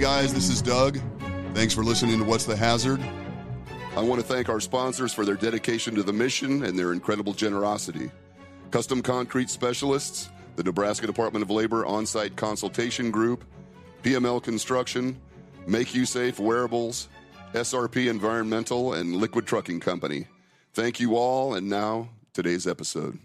[0.00, 0.98] guys, this is Doug.
[1.52, 3.02] Thanks for listening to What's the Hazard.
[3.94, 7.34] I want to thank our sponsors for their dedication to the mission and their incredible
[7.34, 8.10] generosity.
[8.70, 13.44] Custom Concrete Specialists, the Nebraska Department of Labor On Site Consultation Group,
[14.02, 15.20] PML Construction,
[15.66, 17.10] Mak-U-Safe Wearables,
[17.52, 20.26] SRP Environmental, and Liquid Trucking Company.
[20.72, 23.18] Thank you all, and now today's episode.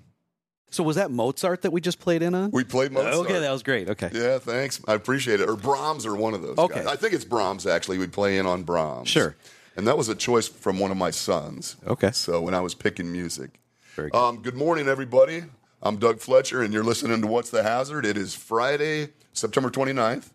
[0.76, 2.52] So was that Mozart that we just played in on?
[2.52, 3.14] We played Mozart.
[3.14, 3.90] Okay, that was great.
[3.92, 4.10] Okay.
[4.12, 4.82] Yeah, thanks.
[4.86, 5.48] I appreciate it.
[5.48, 6.58] Or Brahms or one of those.
[6.58, 6.84] Okay.
[6.84, 6.88] guys.
[6.88, 7.98] I think it's Brahms, actually.
[7.98, 9.08] We play in on Brahms.
[9.08, 9.38] Sure.
[9.78, 11.78] And that was a choice from one of my sons.
[11.88, 12.12] Okay.
[12.12, 13.62] So when I was picking music.
[13.96, 14.18] Very good.
[14.18, 15.44] Um, good morning, everybody.
[15.82, 18.06] I'm Doug Fletcher, and you're listening to What's the Hazard?
[18.06, 20.30] It is Friday, September 29th.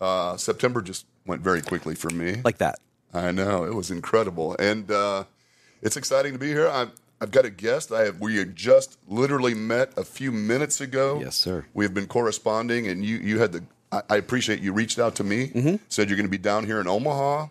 [0.00, 2.40] Uh, September just went very quickly for me.
[2.44, 2.80] like that.
[3.14, 5.24] I know it was incredible, and uh,
[5.80, 6.68] it's exciting to be here.
[6.68, 7.92] I've, I've got a guest.
[7.92, 11.20] I have, we had just literally met a few minutes ago.
[11.20, 11.66] Yes, sir.
[11.74, 13.64] We have been corresponding, and you you had the.
[13.90, 15.48] I, I appreciate you reached out to me.
[15.48, 15.76] Mm-hmm.
[15.88, 17.48] Said you're going to be down here in Omaha,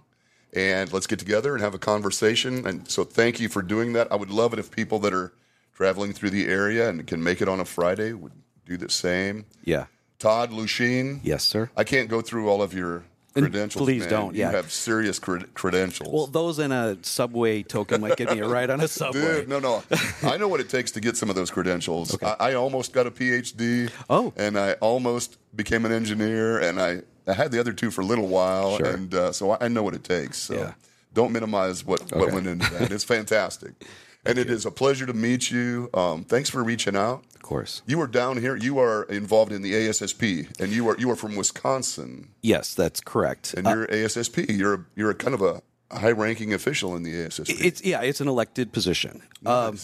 [0.53, 2.65] and let's get together and have a conversation.
[2.65, 4.11] And so, thank you for doing that.
[4.11, 5.33] I would love it if people that are
[5.73, 8.31] traveling through the area and can make it on a Friday would
[8.65, 9.45] do the same.
[9.63, 9.85] Yeah.
[10.17, 11.19] Todd Loushine.
[11.23, 11.69] Yes, sir.
[11.77, 13.03] I can't go through all of your
[13.37, 13.83] And credentials.
[13.85, 14.09] please man.
[14.09, 14.49] don't, yeah.
[14.49, 16.11] You have serious cred- credentials.
[16.13, 19.21] Well, those in a subway token might give me a ride on a subway.
[19.41, 19.83] Dude, no, no.
[20.23, 22.17] I know what it takes to get some of those credentials.
[22.23, 23.91] I, I almost got a PhD.
[24.09, 24.33] Oh.
[24.35, 28.05] And I almost became an engineer, and I, I had the other two for a
[28.05, 28.87] little while, Sure.
[28.87, 30.37] and uh, so I, know what it takes.
[30.39, 30.73] So Yeah.
[31.13, 32.33] don't minimize what, what Okay.
[32.33, 32.91] went into that.
[32.91, 33.73] It's fantastic.
[34.27, 35.89] and it is a pleasure to meet you.
[35.93, 37.23] Um, thanks for reaching out.
[37.35, 37.81] Of course.
[37.85, 38.55] You are down here.
[38.55, 42.99] You are involved in the ASSP, and you are you are from Wisconsin, Yes, that's
[43.01, 43.53] correct.
[43.53, 44.49] and Uh, you're ASSP.
[44.57, 45.61] You're a, you're a kind of a
[45.91, 47.55] high-ranking official in the ASSP.
[47.63, 49.21] it's yeah, it's an elected position.
[49.45, 49.77] Um,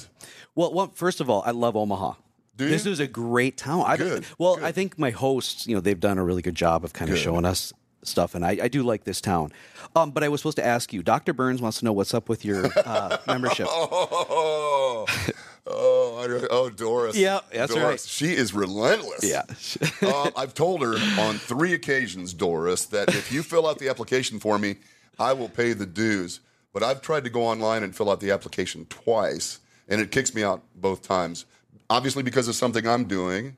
[0.55, 2.13] well, well, first of all, I love Omaha.
[2.55, 3.83] Do This is a great town.
[3.87, 4.63] I, Good, Well, good.
[4.65, 7.17] I think my hosts, you know, they've done a really good job of kind of
[7.17, 7.73] showing us
[8.07, 9.51] stuff, and I, I do like this town.
[9.95, 12.29] Um, but I was supposed to ask you, Doctor Burns wants to know what's up
[12.29, 13.67] with your uh, membership.
[13.69, 15.05] Oh,
[15.67, 17.15] oh, oh, Doris.
[17.15, 17.85] Yeah, that's Doris.
[17.85, 17.99] right.
[17.99, 19.23] She is relentless.
[19.23, 19.43] Yeah.
[20.13, 24.39] um, I've told her on three occasions, Doris, that if you fill out the application
[24.39, 24.77] for me,
[25.19, 26.39] I will pay the dues.
[26.73, 30.33] But I've tried to go online and fill out the application twice, and it kicks
[30.33, 31.45] me out both times.
[31.89, 33.57] Obviously, because of something I'm doing,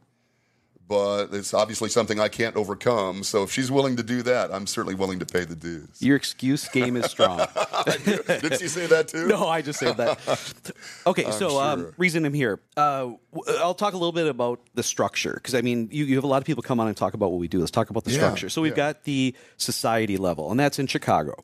[0.87, 3.23] but it's obviously something I can't overcome.
[3.23, 5.99] So if she's willing to do that, I'm certainly willing to pay the dues.
[5.99, 7.39] Your excuse game is strong.
[8.05, 9.27] Did she say that too?
[9.27, 10.19] no, I just said that.
[11.07, 11.93] Okay, so um, sure.
[11.97, 15.61] reason I'm here, uh, w- I'll talk a little bit about the structure because I
[15.61, 17.47] mean, you, you have a lot of people come on and talk about what we
[17.47, 17.59] do.
[17.59, 18.49] Let's talk about the Yeah, structure.
[18.49, 18.75] So we've yeah.
[18.93, 21.43] got the society level, and that's in Chicago,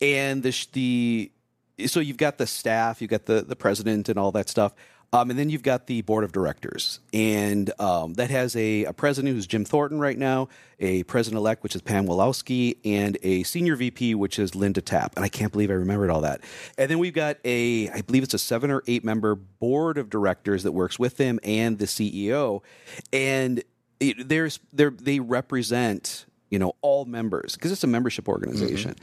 [0.00, 1.32] and the the
[1.86, 4.72] so you've got the staff, you've got the the president, and all that stuff.
[5.14, 8.94] Um, and then you've got the board of directors, and um, that has a, a
[8.94, 10.48] president who's Jim Thornton right now,
[10.80, 15.14] a president elect, which is Pam Walaski, and a senior VP, which is Linda Tapp.
[15.16, 16.40] And I can't believe I remembered all that.
[16.78, 20.08] And then we've got a, I believe it's a seven or eight member board of
[20.08, 22.62] directors that works with them and the CEO.
[23.12, 23.62] And
[24.00, 28.94] it, there's they're, they represent you know all members because it's a membership organization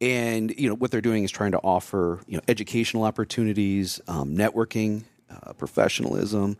[0.00, 4.36] and you know what they're doing is trying to offer you know educational opportunities um,
[4.36, 6.56] networking uh, professionalism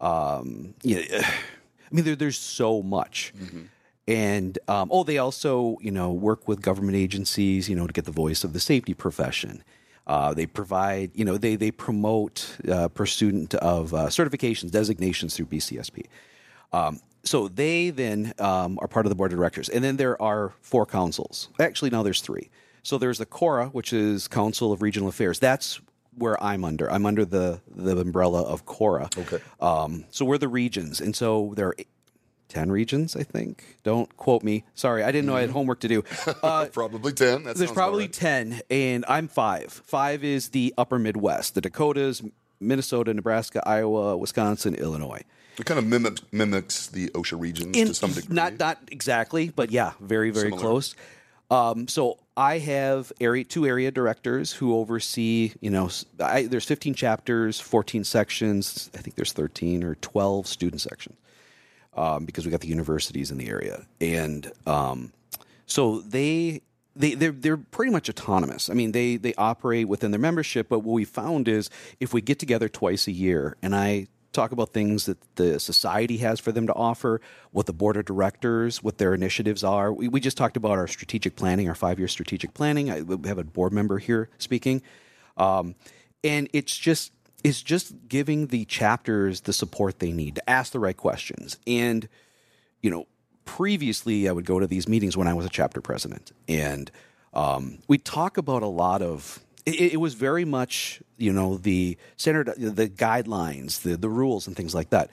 [0.00, 3.32] um, you know, i mean there, there's so much
[4.08, 8.04] and um, oh they also you know work with government agencies you know to get
[8.04, 9.62] the voice of the safety profession
[10.06, 15.46] uh, they provide you know they they promote uh, pursuit of uh, certifications designations through
[15.46, 16.06] bcsp
[16.72, 20.20] um, so they then um, are part of the board of directors, and then there
[20.20, 21.48] are four councils.
[21.58, 22.50] Actually, now there's three.
[22.82, 25.38] So there's the Cora, which is Council of Regional Affairs.
[25.38, 25.80] That's
[26.16, 26.90] where I'm under.
[26.90, 29.08] I'm under the the umbrella of Cora.
[29.16, 29.38] Okay.
[29.60, 31.88] Um, so we're the regions, and so there are eight-
[32.48, 33.76] ten regions, I think.
[33.84, 34.64] Don't quote me.
[34.74, 36.02] Sorry, I didn't know I had homework to do.
[36.42, 37.44] Uh, Probably 10.
[37.44, 38.12] That there's probably right.
[38.12, 42.22] 10 and i'm five five is the upper midwest the dakotas
[42.60, 45.22] minnesota nebraska iowa wisconsin illinois
[45.58, 48.34] It kind of mimics, mimics the OSHA regions In- to some degree.
[48.34, 50.60] Not not exactly, but yeah, very very Similar.
[50.62, 50.94] close.
[51.50, 55.52] Um, so I have area two area directors who oversee.
[55.60, 58.90] You know, I, there's 15 chapters, 14 sections.
[58.94, 61.18] I think there's 13 or 12 student sections
[61.94, 65.12] um, because we got the universities in the area, and um,
[65.66, 66.62] so they.
[66.96, 68.68] They, they're, they're pretty much autonomous.
[68.68, 71.70] I mean, they, they operate within their membership, but what we found is
[72.00, 76.18] if we get together twice a year and I talk about things that the society
[76.18, 79.92] has for them to offer, what the board of directors, what their initiatives are.
[79.92, 82.90] We, we just talked about our strategic planning, our five year strategic planning.
[82.90, 84.82] I we have a board member here speaking,
[85.36, 85.74] um,
[86.22, 87.12] and it's just
[87.42, 92.08] it's just giving the chapters the support they need to ask the right questions and
[92.82, 93.06] you know
[93.56, 96.88] previously, I would go to these meetings when I was a chapter president, and
[97.34, 99.40] um, we talk about a lot of.
[99.66, 104.56] It, it was very much, you know, the standard, the guidelines, the the rules, and
[104.56, 105.10] things like that.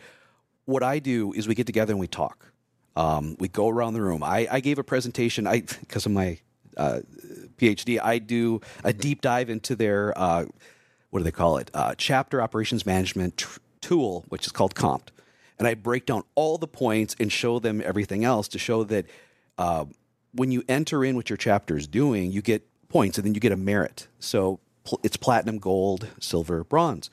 [0.65, 2.51] What I do is we get together and we talk.
[2.95, 4.23] Um, we go around the room.
[4.23, 5.47] I, I gave a presentation.
[5.47, 6.39] I because of my
[6.75, 6.99] uh,
[7.57, 10.45] PhD, I do a deep dive into their uh,
[11.09, 11.71] what do they call it?
[11.73, 15.11] Uh, chapter operations management tr- tool, which is called Compt,
[15.57, 19.05] and I break down all the points and show them everything else to show that
[19.57, 19.85] uh,
[20.33, 23.39] when you enter in what your chapter is doing, you get points, and then you
[23.39, 24.07] get a merit.
[24.19, 27.09] So pl- it's platinum, gold, silver, bronze,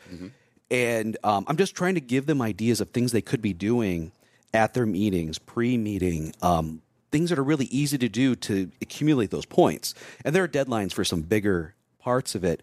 [0.71, 4.13] and um, I'm just trying to give them ideas of things they could be doing
[4.53, 6.81] at their meetings, pre-meeting, um,
[7.11, 9.95] things that are really easy to do to accumulate those points.
[10.25, 12.63] And there are deadlines for some bigger parts of it,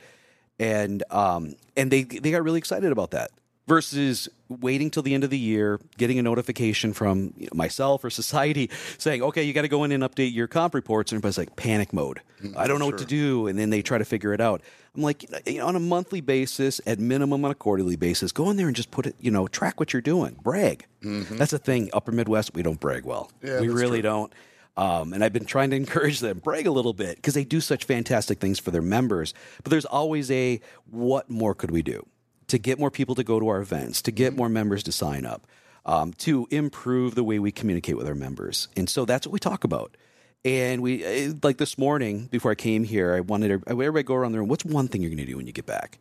[0.60, 3.32] and um, and they they got really excited about that.
[3.68, 8.04] Versus waiting till the end of the year, getting a notification from you know, myself
[8.04, 11.18] or society saying, "Okay, you got to go in and update your comp reports," and
[11.18, 12.22] everybody's like panic mode.
[12.58, 14.62] I don't know what to do, and then they try to figure it out.
[14.96, 18.50] I'm like, you know, on a monthly basis, at minimum on a quarterly basis, go
[18.50, 20.86] in there and just put it, you know, track what you're doing, brag.
[21.02, 21.90] That's the thing.
[21.94, 23.32] Upper Midwest, we don't brag well.
[23.44, 24.10] Yeah, we really true.
[24.10, 24.34] don't.
[24.76, 27.62] Um, and I've been trying to encourage them brag a little bit because they do
[27.62, 29.34] such fantastic things for their members.
[29.64, 30.60] But there's always a
[30.90, 32.06] what more could we do
[32.52, 35.26] to get more people to go to our events, to get more members to sign
[35.26, 35.48] up,
[35.86, 38.68] um, to improve the way we communicate with our members.
[38.78, 39.98] And so that's what we talk about.
[40.46, 44.16] And we eh, like this morning before I came here, I wanted to- everybody go
[44.16, 44.48] around the room.
[44.50, 45.98] What's one thing you're going to do when you get back?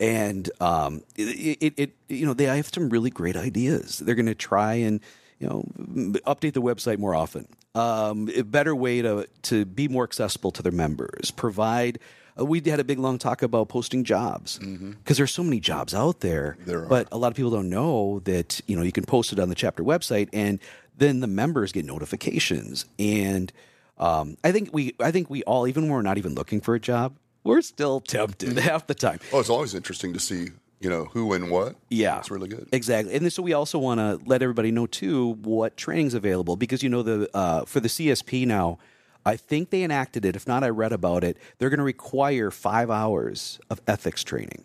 [0.00, 3.98] and um, it, it, it, you know, they have some really great ideas.
[3.98, 5.00] They're going to try and
[5.38, 5.64] you know
[6.26, 7.48] update the website more often.
[7.74, 11.30] Um, a better way to to be more accessible to their members.
[11.30, 11.98] Provide.
[12.38, 15.94] Uh, we had a big long talk about posting jobs because there's so many jobs
[15.94, 16.56] out there.
[16.64, 16.86] There are.
[16.86, 19.48] but a lot of people don't know that you know you can post it on
[19.48, 20.58] the chapter website, and
[20.96, 22.84] then the members get notifications.
[22.98, 23.52] And
[23.98, 26.74] um, I think we, I think we all, even when we're not even looking for
[26.74, 29.18] a job, we're still tempted half the time.
[29.32, 30.48] Oh, it's always interesting to see,
[30.80, 31.76] you know, who and what.
[31.88, 32.68] Yeah, It's really good.
[32.72, 36.82] Exactly, and so we also want to let everybody know too what training's available because
[36.82, 38.78] you know the uh, for the CSP now.
[39.24, 40.36] I think they enacted it.
[40.36, 41.36] If not, I read about it.
[41.58, 44.64] They're going to require five hours of ethics training.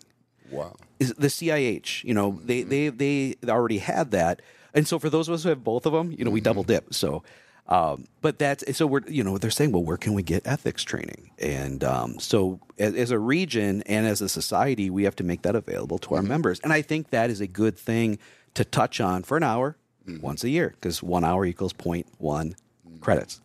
[0.50, 0.76] Wow.
[1.00, 2.04] Is the CIH?
[2.04, 2.46] You know, mm-hmm.
[2.46, 4.40] they they they already had that,
[4.72, 6.62] and so for those of us who have both of them, you know, we double
[6.62, 6.72] mm-hmm.
[6.72, 6.94] dip.
[6.94, 7.24] So,
[7.68, 10.84] um, but that's so we're you know they're saying, well, where can we get ethics
[10.84, 11.30] training?
[11.38, 15.42] And um, so as, as a region and as a society, we have to make
[15.42, 16.28] that available to our mm-hmm.
[16.28, 18.18] members, and I think that is a good thing
[18.54, 19.76] to touch on for an hour
[20.06, 20.20] mm.
[20.20, 22.54] once a year because one hour equals 0.1 mm.
[23.00, 23.40] credits.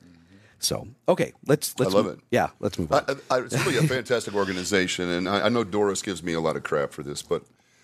[0.60, 2.24] So okay, let's let's love move- it.
[2.32, 3.06] Yeah, let's move on.
[3.08, 6.42] I, I, it's really a fantastic organization, and I, I know Doris gives me a
[6.42, 7.44] lot of crap for this, but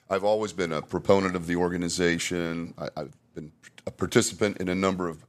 [0.10, 2.74] I've always been a proponent of the organization.
[2.78, 3.52] I, I've been
[3.88, 5.26] a participant in a number of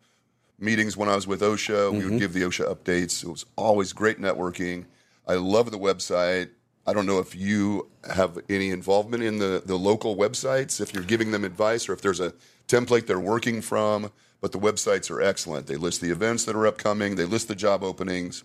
[0.59, 1.93] meetings when I was with OSHA.
[1.93, 2.19] We would mm-hmm.
[2.19, 3.23] give the OSHA updates.
[3.23, 4.87] It was always great networking.
[5.27, 6.51] I love the website.
[6.87, 11.03] I don't know if you have any involvement in the, the local websites, if you're
[11.03, 12.33] giving them advice, or if there's a
[12.69, 14.13] template they're working from.
[14.41, 15.67] But the websites are excellent.
[15.67, 18.45] They list the events that are upcoming, they list the job openings.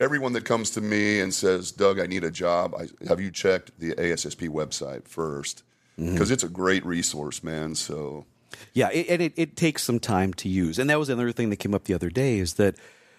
[0.00, 3.30] Everyone that comes to me and says, Doug, I need a job, I, have you
[3.30, 5.62] checked the ASSP website first?
[5.98, 6.12] Mm-hmm.
[6.12, 7.74] Because it's a great resource, man.
[7.74, 8.24] So,
[8.72, 10.78] Yeah, it, and it, it takes some time to use.
[10.78, 12.76] And that was another thing that came up the other day is that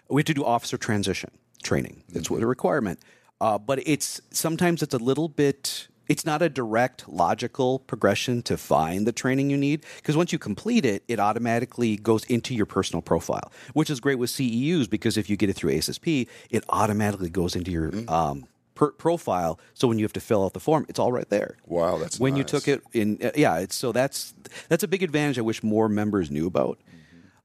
[0.09, 2.03] we have to do officer transition training.
[2.09, 2.49] It's what a mm-hmm.
[2.49, 2.99] requirement.
[3.43, 5.89] Uh, but it's sometimes it's a little bit.
[6.07, 10.39] It's not a direct logical progression to find the training you need because once you
[10.39, 15.17] complete it, it automatically goes into your personal profile, which is great with CEUs because
[15.17, 18.45] if you get it through ASSP, it automatically goes into your um,
[18.75, 19.59] per- profile.
[19.73, 22.19] So when you have to fill out the form, it's all right there wow, that's
[22.19, 24.33] when you took it in uh, yeah it's so that's
[24.69, 26.79] that's a big advantage i wish more members knew about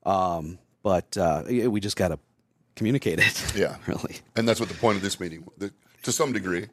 [0.05, 2.19] um, but uh, we just got to
[2.79, 3.77] communicate it Yeah.
[3.87, 6.67] really And that's what the point of this meeting, the, to some degree.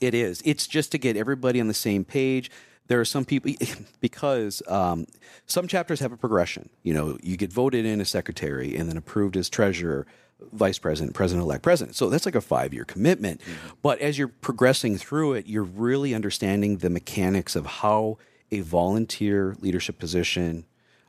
[0.00, 0.42] it is.
[0.44, 2.50] It's just to get everybody on the same page.
[2.86, 3.52] There are some people
[4.00, 5.06] because um,
[5.46, 6.70] some chapters have a progression.
[6.82, 10.06] You know you get voted in as secretary and then approved as treasurer
[10.52, 11.96] vice president president-elect president.
[11.96, 13.42] So that's like a five-year commitment.
[13.82, 18.18] But as you're progressing through it you're really understanding the mechanics of how
[18.50, 20.64] a volunteer leadership position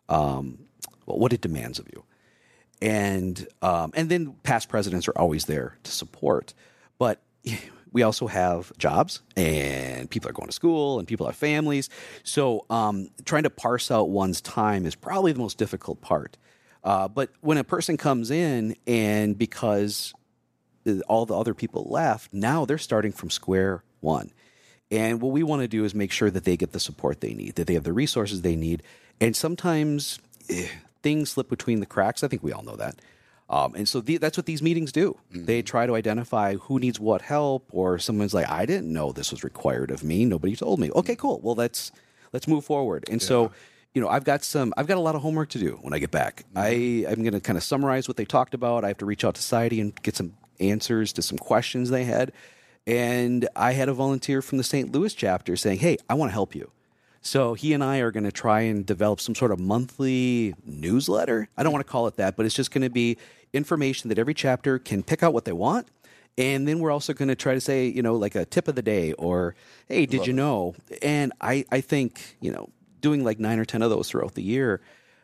[0.10, 0.60] um,
[1.06, 2.04] well, what it demands of you.
[2.82, 6.54] And um, and then past presidents are always there to support.
[7.94, 11.90] We also have jobs, and people are going to school, and people have families.
[12.24, 16.38] So um, trying to parse out one's time is probably the most difficult part.
[16.86, 20.14] Uh, but when a person comes in, and because
[21.08, 24.32] all the other people left, now they're starting from square one.
[24.90, 27.34] And what we want to do is make sure that they get the support they
[27.34, 28.84] need, that they have the resources they need.
[29.20, 30.20] And sometimes
[30.50, 30.68] eh,
[31.02, 32.24] things slip between the cracks.
[32.24, 33.00] I think we all know that.
[33.52, 35.18] Um, and so the, that's what these meetings do.
[35.30, 39.30] They try to identify who needs what help, or someone's like, "I didn't know this
[39.30, 40.24] was required of me.
[40.24, 41.42] Nobody told me." Okay, cool.
[41.44, 41.92] Well, let's
[42.32, 43.04] let's move forward.
[43.12, 43.52] And so,
[43.94, 46.00] you know, I've got some, I've got a lot of homework to do when I
[46.00, 46.46] get back.
[46.56, 48.86] I I'm going to kind of summarize what they talked about.
[48.86, 52.06] I have to reach out to society and get some answers to some questions they
[52.06, 52.32] had.
[52.88, 54.94] And I had a volunteer from the St.
[54.94, 56.72] Louis chapter saying, "Hey, I want to help you."
[57.22, 61.50] So he and I are going to try and develop some sort of monthly newsletter.
[61.56, 63.18] I don't want to call it that, but it's just going to be
[63.54, 65.88] information that every chapter can pick out what they want.
[66.38, 68.76] And then we're also going to try to say, you know, like a tip of
[68.76, 69.54] the day or,
[69.88, 70.76] hey, did you know?
[71.02, 72.70] And I, I think, you know,
[73.02, 74.80] doing like nine or 10 of those throughout the year,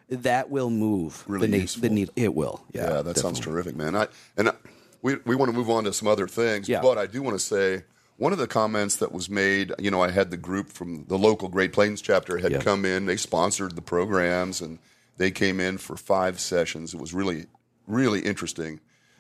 [0.10, 1.82] that will move Really the, useful.
[1.84, 2.10] the need.
[2.16, 2.64] It will.
[2.74, 2.96] Yeah.
[2.96, 3.96] Yeah, that sounds terrific, man.
[3.96, 4.54] I, and I,
[5.02, 6.82] we we want to move on to some other things, Yeah.
[6.82, 7.84] but I do want to say
[8.18, 9.74] one of the comments that was made.
[9.80, 12.62] You know, I had the group from the local Great Plains chapter had Yeah.
[12.62, 13.06] come in.
[13.06, 14.80] They sponsored the programs, and
[15.18, 16.94] they came in for five sessions.
[16.94, 17.46] It was really
[17.88, 18.80] really interesting.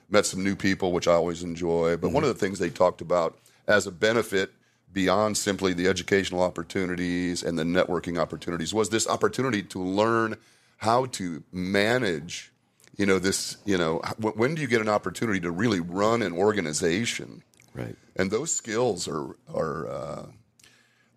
[0.10, 1.98] Met some new people, which I always enjoy.
[1.98, 4.52] But one of the things they talked about as a benefit
[4.94, 10.38] beyond simply the educational opportunities and the networking opportunities was this opportunity to learn
[10.78, 12.52] how to manage
[12.98, 16.22] you know this you know wh- when do you get an opportunity to really run
[16.22, 17.44] an organization
[17.76, 17.96] Right.
[18.16, 20.26] and those skills are are uh,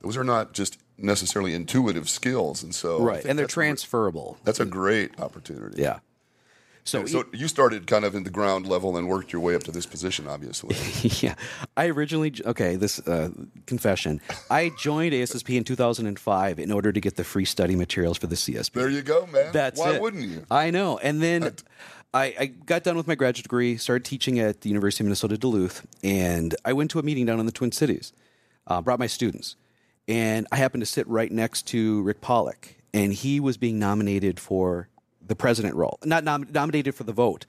[0.03, 3.25] those are not just necessarily intuitive skills and so Right.
[3.25, 4.37] And they're that's a transferable.
[4.45, 6.01] that's a great opportunity Yeah.
[6.85, 9.63] So, so you started kind of in the ground level and worked your way up
[9.65, 10.75] to this position obviously
[11.27, 11.35] yeah,
[11.77, 12.77] I originally okay.
[12.77, 13.31] This uh,
[13.67, 14.21] confession:
[14.51, 18.37] I joined ASSP in 2005 in order to get the free study materials for the
[18.37, 18.73] CSP.
[18.73, 20.03] there you go man That's why it.
[20.03, 20.99] wouldn't you I know.
[20.99, 21.55] And then
[22.13, 25.39] I, I got done with my graduate degree, started teaching at the University of Minnesota
[25.39, 28.13] Duluth, and I went to a meeting down in the Twin Cities.
[28.67, 29.57] Uh, brought my students,
[30.09, 34.39] and I happened to sit right next to Rick Pollock, and he was being nominated
[34.39, 34.89] for
[35.31, 37.47] the president role, not nom- nominated for the vote.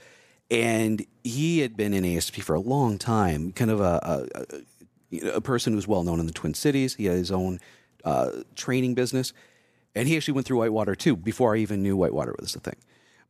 [0.51, 4.45] And he had been in ASP for a long time, kind of a, a, a,
[5.09, 6.95] you know, a person who's well known in the Twin Cities.
[6.95, 7.59] He had his own
[8.05, 9.33] uh, training business,
[9.95, 12.75] and he actually went through Whitewater too before I even knew Whitewater was a thing.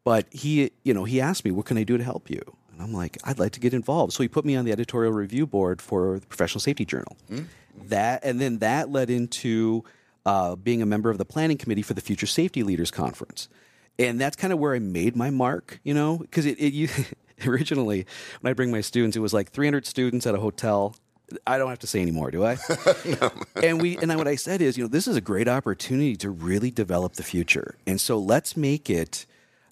[0.03, 2.41] But he, you know, he asked me, "What can I do to help you?"
[2.74, 5.13] And I'm like, "I'd like to get involved." So he put me on the editorial
[5.13, 7.15] review board for the Professional Safety Journal.
[7.86, 9.86] That, and then that led into
[10.25, 13.48] uh, being a member of the planning committee for the Future Safety Leaders Conference.
[14.01, 16.89] And that's kind of where I made my mark, you know, because it, it you,
[17.46, 18.05] originally
[18.41, 20.96] when I bring my students, it was like 300 students at a hotel.
[21.48, 22.58] I don't have to say anymore, do I?
[23.63, 26.17] and we and then what I said is, you know, this is a great opportunity
[26.17, 29.25] to really develop the future, and so let's make it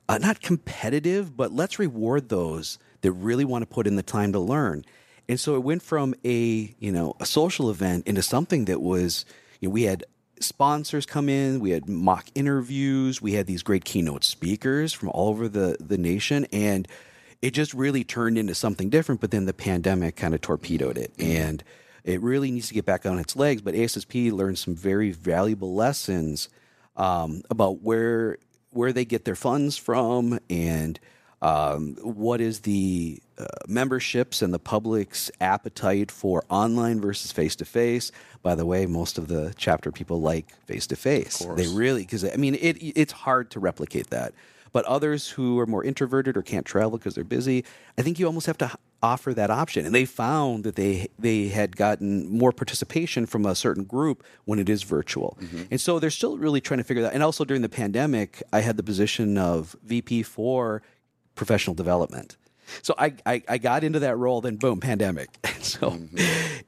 [0.07, 4.31] uh, not competitive, but let's reward those that really want to put in the time
[4.33, 4.85] to learn.
[5.27, 9.25] And so it went from a you know a social event into something that was
[9.59, 10.05] you know we had
[10.39, 15.29] sponsors come in, we had mock interviews, we had these great keynote speakers from all
[15.29, 16.87] over the the nation, and
[17.41, 19.21] it just really turned into something different.
[19.21, 21.63] But then the pandemic kind of torpedoed it, and
[22.03, 23.61] it really needs to get back on its legs.
[23.61, 26.49] But ASSP learned some very valuable lessons
[26.95, 28.37] um, about where
[28.71, 30.99] where they get their funds from and
[31.41, 37.65] um, what is the uh, memberships and the public's appetite for online versus face to
[37.65, 38.11] face.
[38.41, 41.41] By the way, most of the chapter people like face to face.
[41.55, 44.33] They really because I mean it it's hard to replicate that.
[44.71, 47.65] But others who are more introverted or can't travel because they're busy,
[47.97, 49.85] I think you almost have to offer that option.
[49.85, 54.59] And they found that they they had gotten more participation from a certain group when
[54.59, 55.37] it is virtual.
[55.71, 57.13] And so they're still really trying to figure that.
[57.13, 60.81] And also during the pandemic, I had the position of VP for
[61.39, 62.35] professional development.
[62.83, 65.29] So I, I, I got into that role, then boom, pandemic.
[65.59, 65.85] so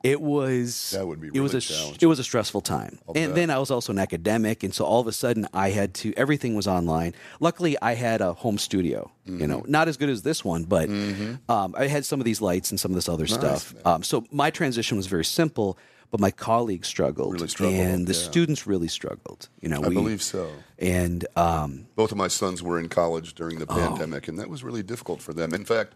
[0.04, 1.62] it was That would be it was a
[2.04, 2.98] it was a stressful time.
[3.14, 3.36] and bet.
[3.36, 6.08] then I was also an academic, and so all of a sudden I had to
[6.18, 7.14] everything was online.
[7.40, 9.12] Luckily, I had a home studio.
[9.26, 9.72] You know, Mm-hmm.
[9.78, 12.80] not as good as this one, but um, I had some of these lights and
[12.80, 13.76] some of this other stuff.
[13.86, 15.78] Um, so my transition was very simple.
[16.12, 18.20] But my colleagues struggled, Really struggled, and the yeah.
[18.20, 19.48] students really struggled.
[19.62, 20.52] You know, I we, believe so.
[20.78, 24.62] And um, Both of my sons were in college during the pandemic, and that was
[24.62, 25.54] really difficult for them.
[25.54, 25.94] In fact,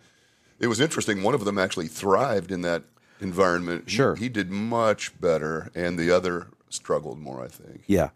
[0.58, 1.22] it was interesting.
[1.22, 2.84] One of them actually thrived in that
[3.20, 3.90] environment.
[3.90, 4.16] He- Sure.
[4.16, 7.44] he, did much better, and the other struggled more.
[7.44, 7.84] I think.
[7.86, 8.10] Yeah.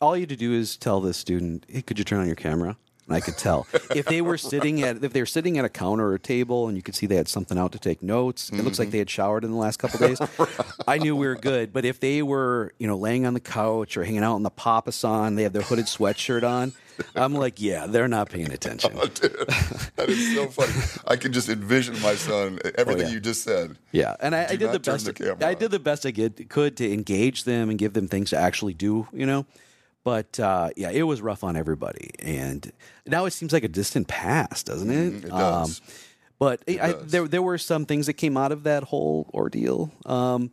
[0.00, 2.36] All you had to do is tell the student, "Hey, could you turn on your
[2.36, 5.64] camera?" And I could tell if they were sitting at if they were sitting at
[5.64, 8.02] a counter or a table, and you could see they had something out to take
[8.02, 8.50] notes.
[8.50, 8.92] It looks like mm-hmm.
[8.92, 10.20] they had showered in the last couple days.
[10.86, 11.72] I knew we were good.
[11.72, 14.50] But if they were, you know, laying on the couch or hanging out in the
[14.50, 16.72] papasan, they have their hooded sweatshirt on.
[17.16, 18.94] I'm like, yeah, they're not paying attention.
[18.96, 20.72] that is so funny.
[21.06, 22.58] I can just envision my son.
[22.64, 23.14] Oh, everything Oh, yeah.
[23.14, 23.78] you just said.
[23.92, 25.06] Yeah, and I, I did the best.
[25.06, 28.38] the I did the best I could to engage them and give them things to
[28.38, 29.08] actually do.
[29.12, 29.46] You know,
[30.04, 32.70] But uh, yeah, it was rough on everybody, and
[33.06, 35.12] now it seems like a distant past, doesn't it?
[35.12, 35.80] Mhm, it does.
[36.38, 37.10] but I, does.
[37.12, 39.92] there there were some things that came out of that whole ordeal.
[40.06, 40.50] Um,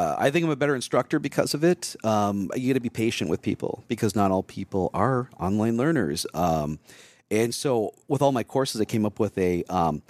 [0.00, 1.94] uh, I think I'm a better instructor because of it.
[2.04, 6.24] Um, you got to be patient with people because not all people are online learners.
[6.34, 6.78] Um,
[7.30, 10.02] and so, with all my courses, I came up with a um,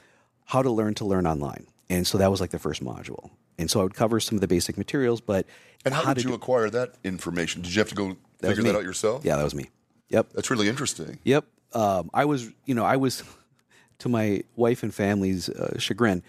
[0.47, 3.31] how to learn to learn online, and so that was like the first module.
[3.61, 5.45] And so I would cover some of the basic materials, but
[5.85, 7.61] And how, to did you do- acquire that information?
[7.61, 9.25] Did you have to go that figure that out yourself?
[9.25, 9.69] Yeah, that was me.
[10.11, 10.33] Yep.
[10.33, 11.19] That's really interesting.
[11.25, 11.45] Yep.
[11.75, 13.23] Um, I was, you know, I was,
[13.99, 16.23] to my wife and family's uh, chagrin,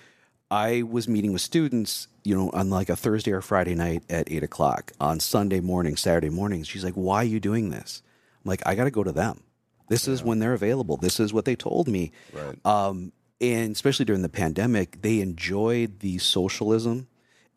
[0.51, 4.31] I was meeting with students, you know, on like a Thursday or Friday night at
[4.31, 4.91] eight o'clock.
[4.99, 8.01] On Sunday morning, Saturday mornings, she's like, "Why are you doing this?"
[8.43, 9.43] I'm like, "I got to go to them.
[9.89, 10.97] This is when they're available.
[10.97, 12.65] This is what they told me." Right.
[12.65, 17.07] Um, and especially during the pandemic, they enjoyed the socialism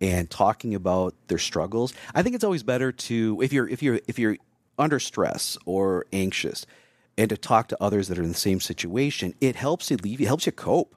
[0.02, 1.94] and talking about their struggles.
[2.14, 4.36] I think it's always better to if you're if you're if you're
[4.78, 6.66] under stress or anxious,
[7.16, 9.34] and to talk to others that are in the same situation.
[9.40, 10.20] It helps you leave.
[10.20, 10.96] It helps you cope.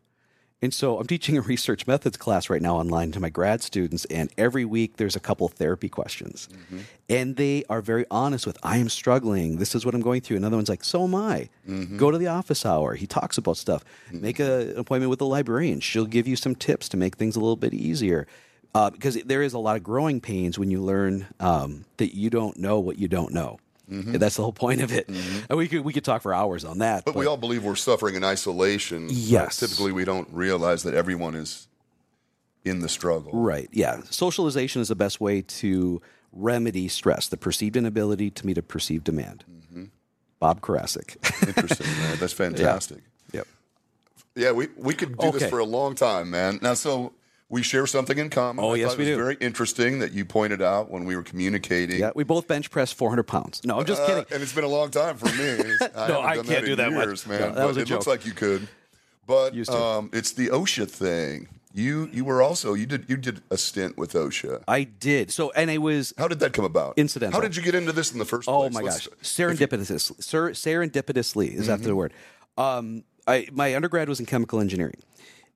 [0.62, 4.06] And so I'm teaching a research methods class right now online to my grad students,
[4.06, 6.48] and every week there's a couple therapy questions.
[6.52, 6.80] Mm-hmm.
[7.10, 9.58] And they are very honest with, I am struggling.
[9.58, 10.38] This is what I'm going through.
[10.38, 11.50] Another one's like, so am I.
[11.70, 11.98] Mm-hmm.
[11.98, 12.96] Go to the office hour.
[12.96, 13.84] He talks about stuff.
[14.08, 14.22] Mm-hmm.
[14.22, 15.82] Make a, an appointment with the librarian.
[15.82, 18.26] She'll give you some tips to make things a little bit easier.
[18.76, 22.30] Uh, because there is a lot of growing pains when you learn um, that you
[22.30, 23.58] don't know what you don't know.
[23.88, 25.08] And that's the whole point of it.
[25.08, 27.06] And we could we could talk for hours on that.
[27.06, 29.08] But we all believe we're suffering in isolation.
[29.10, 29.58] Yes.
[29.58, 31.68] Typically, we don't realize that everyone is
[32.66, 33.32] in the struggle.
[33.32, 33.70] Right.
[33.72, 34.02] Yeah.
[34.10, 36.02] Socialization is the best way to
[36.34, 39.46] remedy stress, the perceived inability to meet a perceived demand.
[40.40, 41.16] Bob Karasek.
[41.48, 42.18] Interesting, man.
[42.20, 43.04] That's fantastic.
[43.32, 43.48] yep.
[44.36, 46.60] Yeah, we, we could do this for a long time, man.
[46.62, 47.14] Now, so
[47.50, 48.64] we share something in common.
[48.66, 49.24] Oh, I yes, we it was do.
[49.24, 52.00] Very interesting that you pointed out when we were communicating.
[52.00, 52.12] Yeah.
[52.16, 53.62] We both bench press 400 pounds.
[53.64, 54.26] No, I'm just Uh, kidding.
[54.32, 55.76] and it's been a long time for me.
[55.96, 57.28] I No, I can't that do that much.
[57.28, 57.40] man.
[57.40, 58.68] No, that but was a it looks like you could.
[59.28, 61.48] But um, it's the OSHA thing.
[61.74, 64.64] You you were also you did you did a stint with OSHA.
[64.68, 65.30] I did.
[65.30, 66.94] So, and it was How did that come about?
[66.98, 67.38] Incidental.
[67.40, 68.72] How did you get into this in the first Oh place?
[68.72, 72.14] Oh my Let's- gosh, serendipitous, ser, serendipitously is that the word?
[72.58, 74.96] Um, I my undergrad was in chemical engineering,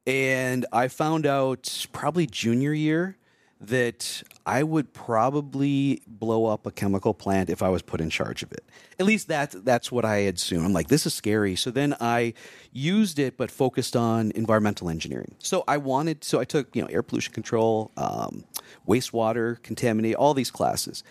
[0.10, 3.16] and I found out probably junior year
[3.62, 8.42] that I would probably blow up a chemical plant if I was put in charge
[8.42, 8.64] of it.
[8.98, 10.66] At least that that's what I had assumed.
[10.66, 11.56] I'm like, this is scary.
[11.56, 12.34] So then I
[12.72, 15.36] used it, but focused on environmental engineering.
[15.38, 18.46] So I wanted, so I took you know air pollution control, um,
[18.88, 21.04] wastewater contaminate, all these classes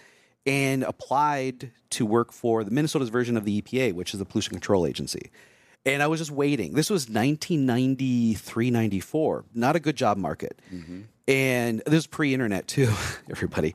[0.46, 4.52] and applied to work for the Minnesota's version of the EPA, which is the Pollution
[4.52, 5.30] Control Agency.
[5.86, 6.74] And I was just waiting.
[6.74, 9.44] This was 1993, 94.
[9.54, 10.60] Not a good job market.
[11.26, 12.92] And this was pre internet, too,
[13.30, 13.74] everybody.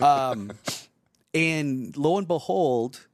[0.00, 0.52] Um,
[1.34, 3.06] and lo and behold,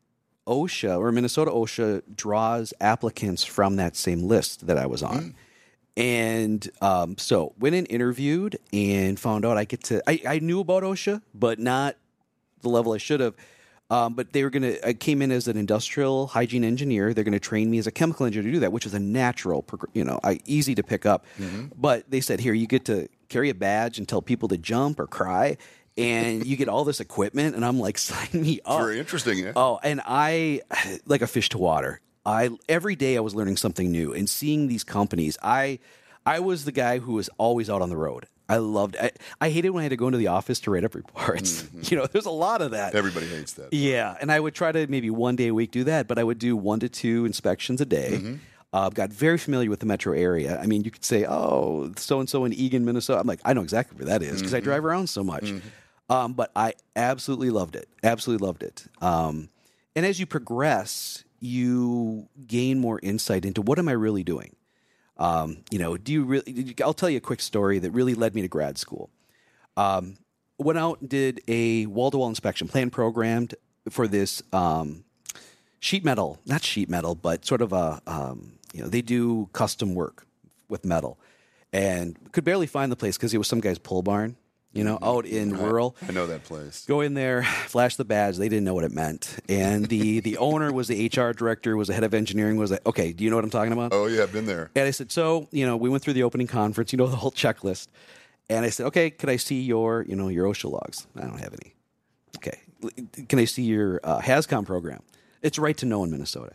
[0.46, 5.34] OSHA or Minnesota OSHA draws applicants from that same list that I was on.
[5.96, 10.60] And um, so went and interviewed and found out I get to, I, I knew
[10.60, 11.96] about OSHA, but not
[12.62, 13.34] the level I should have.
[13.92, 17.12] Um, but they were going to, I came in as an industrial hygiene engineer.
[17.12, 18.98] They're going to train me as a chemical engineer to do that, which is a
[18.98, 21.26] natural, you know, easy to pick up.
[21.76, 24.98] But they said, here, you get to carry a badge and tell people to jump
[24.98, 25.58] or cry.
[25.98, 27.54] And you get all this equipment.
[27.54, 28.80] And I'm like, sign me up.
[28.80, 29.38] Very interesting.
[29.38, 29.52] Yeah.
[29.54, 30.62] Oh, and I
[31.06, 32.00] like a fish to water.
[32.24, 35.36] I every day I was learning something new and seeing these companies.
[35.42, 35.80] I
[36.24, 38.26] I was the guy who was always out on the road.
[38.48, 38.96] I loved.
[39.00, 41.64] I, I hated when I had to go into the office to write up reports.
[41.90, 42.94] You know, there's a lot of that.
[42.94, 43.72] Everybody hates that.
[43.72, 46.24] Yeah, and I would try to maybe one day a week do that, but I
[46.24, 48.38] would do one to two inspections a day.
[48.72, 50.58] Uh, got very familiar with the metro area.
[50.58, 53.52] I mean, you could say, "Oh, so and so in Eagan, Minnesota." I'm like, I
[53.52, 55.52] know exactly where that is because I drive around so much.
[56.08, 57.88] Um, but I absolutely loved it.
[58.02, 58.86] Absolutely loved it.
[59.00, 59.48] Um,
[59.94, 64.56] and as you progress, you gain more insight into what am I really doing.
[65.22, 66.74] Um, you know, do you really?
[66.82, 69.08] I'll tell you a quick story that really led me to grad school
[69.76, 70.16] um,
[70.58, 73.54] went out and did a wall-to-wall inspection plan programmed
[73.88, 75.04] for this um,
[75.80, 79.94] sheet metal not sheet metal but sort of a um, you know they do custom
[79.94, 80.26] work
[80.68, 81.18] with metal
[81.72, 84.36] and could barely find the place because it was some guy's pole barn
[84.72, 86.84] you know out in rural I know that place.
[86.86, 90.38] go in there flash the badge they didn't know what it meant and the the
[90.38, 93.30] owner was the hr director was the head of engineering was like okay do you
[93.30, 94.70] know what i'm talking about Oh yeah, I've been there.
[94.74, 97.16] and I said, so, you know, we went through the opening conference, you know, the
[97.16, 97.88] whole checklist.
[98.48, 101.06] And I said, okay, could I see your, you know, your OSHA logs?
[101.16, 101.74] I don't have any.
[102.36, 102.58] Okay.
[103.28, 105.02] Can I see your uh, HazCom program?
[105.42, 106.52] It's right to know in Minnesota.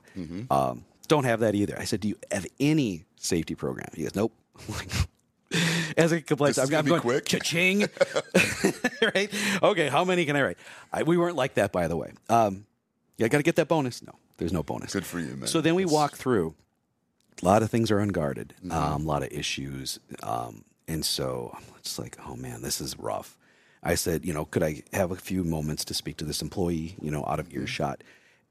[0.50, 1.78] Um, don't have that either.
[1.80, 3.90] I said, do you have any safety program?
[3.94, 4.34] He goes, nope.
[5.98, 7.26] As a complaint, I'm, I'm going, quick.
[7.26, 7.82] cha-ching.
[9.16, 9.30] right?
[9.64, 10.58] Okay, how many can I write?
[10.92, 12.12] I, we weren't like that, by the way.
[12.30, 12.66] Um,
[13.18, 14.02] Yeah, I got to get that bonus.
[14.04, 14.94] No, there's no bonus.
[14.94, 15.48] Good for you, man.
[15.48, 16.56] So then we That's- walk through.
[17.42, 18.56] A lot of things are unguarded.
[18.60, 18.72] Mm-hmm.
[18.72, 20.00] Um, a lot of issues.
[20.24, 23.38] Um, and so I'm just like, oh man, this is rough.
[23.84, 26.96] I said, you know, could I have a few moments to speak to this employee,
[27.02, 27.62] you know, out of Mm-hmm.
[27.62, 28.04] earshot?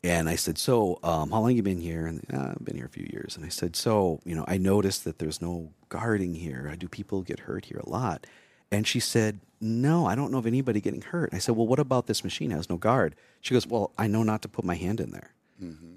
[0.06, 2.06] And I said, so um, how long you been here?
[2.06, 3.36] And uh, I've been here a few years.
[3.36, 6.72] And I said, so you know, I noticed that there's no guarding here.
[6.78, 8.24] Do people get hurt here a lot?
[8.70, 11.30] And she said, no, I don't know of anybody getting hurt.
[11.32, 12.52] I said, well, what about this machine?
[12.52, 13.16] It has no guard.
[13.40, 15.30] She goes, well, I know not to put my hand in there.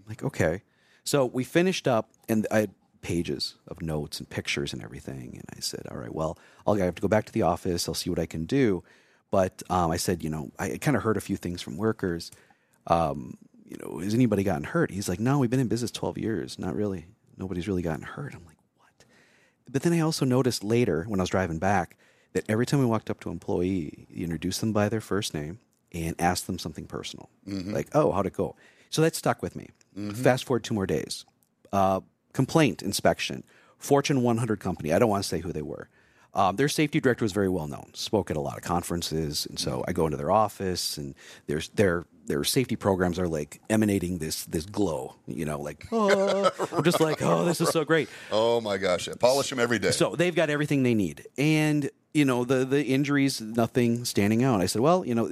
[0.08, 0.64] Like, okay.
[1.04, 5.36] So we finished up, and I had pages of notes and pictures and everything.
[5.36, 7.88] And I said, all right, well, I'll, I have to go back to the office.
[7.88, 8.84] I'll see what I can do.
[9.32, 12.32] But um, I said, you know, I kind of heard a few things from workers.
[12.88, 13.38] Um,
[13.70, 14.90] you know, has anybody gotten hurt?
[14.92, 16.58] He's like, no, we've been in business 12 years.
[16.58, 17.06] Not really.
[17.38, 18.34] Nobody's really gotten hurt.
[18.34, 19.06] I'm like, what?
[19.70, 21.96] But then I also noticed later when I was driving back
[22.34, 25.34] that every time we walked up to an employee, you introduced them by their first
[25.34, 25.60] name
[25.92, 27.30] and asked them something personal,
[27.74, 28.56] like, "Oh, how'd it go?"
[28.90, 29.70] So that stuck with me.
[30.14, 31.26] Fast forward two more days,
[31.72, 32.02] uh,
[32.34, 33.44] complaint inspection,
[33.78, 34.94] Fortune 100 company.
[34.94, 35.90] I don't want to say who they were.
[36.36, 37.92] Um, their safety director was very well known.
[37.94, 41.16] Spoke at a lot of conferences, and so I go into their office, and
[41.48, 45.16] there's their their safety programs are like emanating this this glow.
[45.28, 48.08] You know, like oh, I'm just like, oh, this is so great.
[48.32, 49.92] Oh my gosh, I polish them every day.
[49.92, 54.62] So they've got everything they need, and you know the the injuries, nothing standing out.
[54.62, 55.30] I said, well, you know,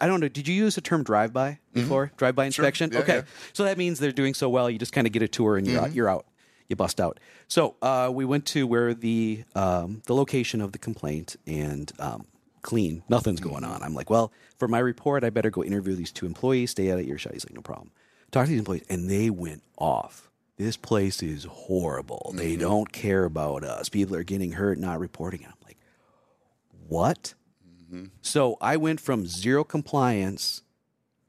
[0.00, 0.28] I don't know.
[0.28, 2.12] Did you use the term drive by before?
[2.16, 2.90] Drive by inspection.
[2.92, 3.22] Yeah, okay, yeah.
[3.52, 4.70] so that means they're doing so well.
[4.70, 6.26] You just kind of get a tour and you're out, you're out.
[6.68, 7.20] You bust out.
[7.46, 12.26] So uh, we went to where the um, the location of the complaint and um,
[12.66, 13.02] clean.
[13.08, 13.72] Nothing's going mm-hmm.
[13.72, 13.82] on.
[13.82, 16.72] I'm like, well, for my report, I better go interview these two employees.
[16.72, 17.32] Stay out of earshot.
[17.32, 17.92] He's like, no problem.
[18.30, 20.30] Talk to these employees, and they went off.
[20.58, 22.32] This place is horrible.
[22.34, 22.60] They mm-hmm.
[22.60, 23.88] don't care about us.
[23.88, 25.44] People are getting hurt, not reporting.
[25.44, 25.78] And I'm like,
[26.88, 27.34] what?
[27.66, 28.06] Mm-hmm.
[28.20, 30.62] So I went from zero compliance,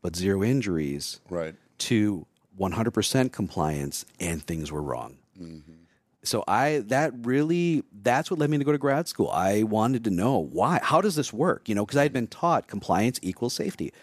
[0.01, 1.55] but zero injuries, right.
[1.79, 2.25] to
[2.59, 5.17] 100% compliance, and things were wrong.
[6.27, 9.29] So I that really that's what led me to go to grad school.
[9.29, 10.79] I wanted to know why.
[10.83, 11.67] How does this work?
[11.69, 13.93] You know, because I had been taught compliance equals safety.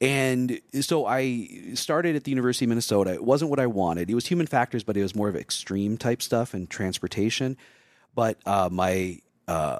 [0.00, 3.14] And so I started at the University of Minnesota.
[3.14, 4.10] It wasn't what I wanted.
[4.10, 7.56] It was human factors, but it was more of extreme type stuff and transportation.
[8.14, 9.78] But uh, my uh,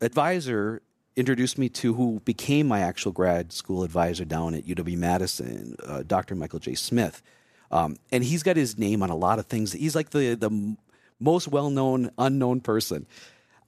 [0.00, 0.82] advisor
[1.16, 6.02] introduced me to who became my actual grad school advisor down at UW Madison, uh,
[6.02, 6.34] Dr.
[6.34, 6.74] Michael J.
[6.74, 7.22] Smith.
[7.70, 9.72] Um, and he's got his name on a lot of things.
[9.72, 10.76] He's like the the
[11.20, 13.06] most well known unknown person.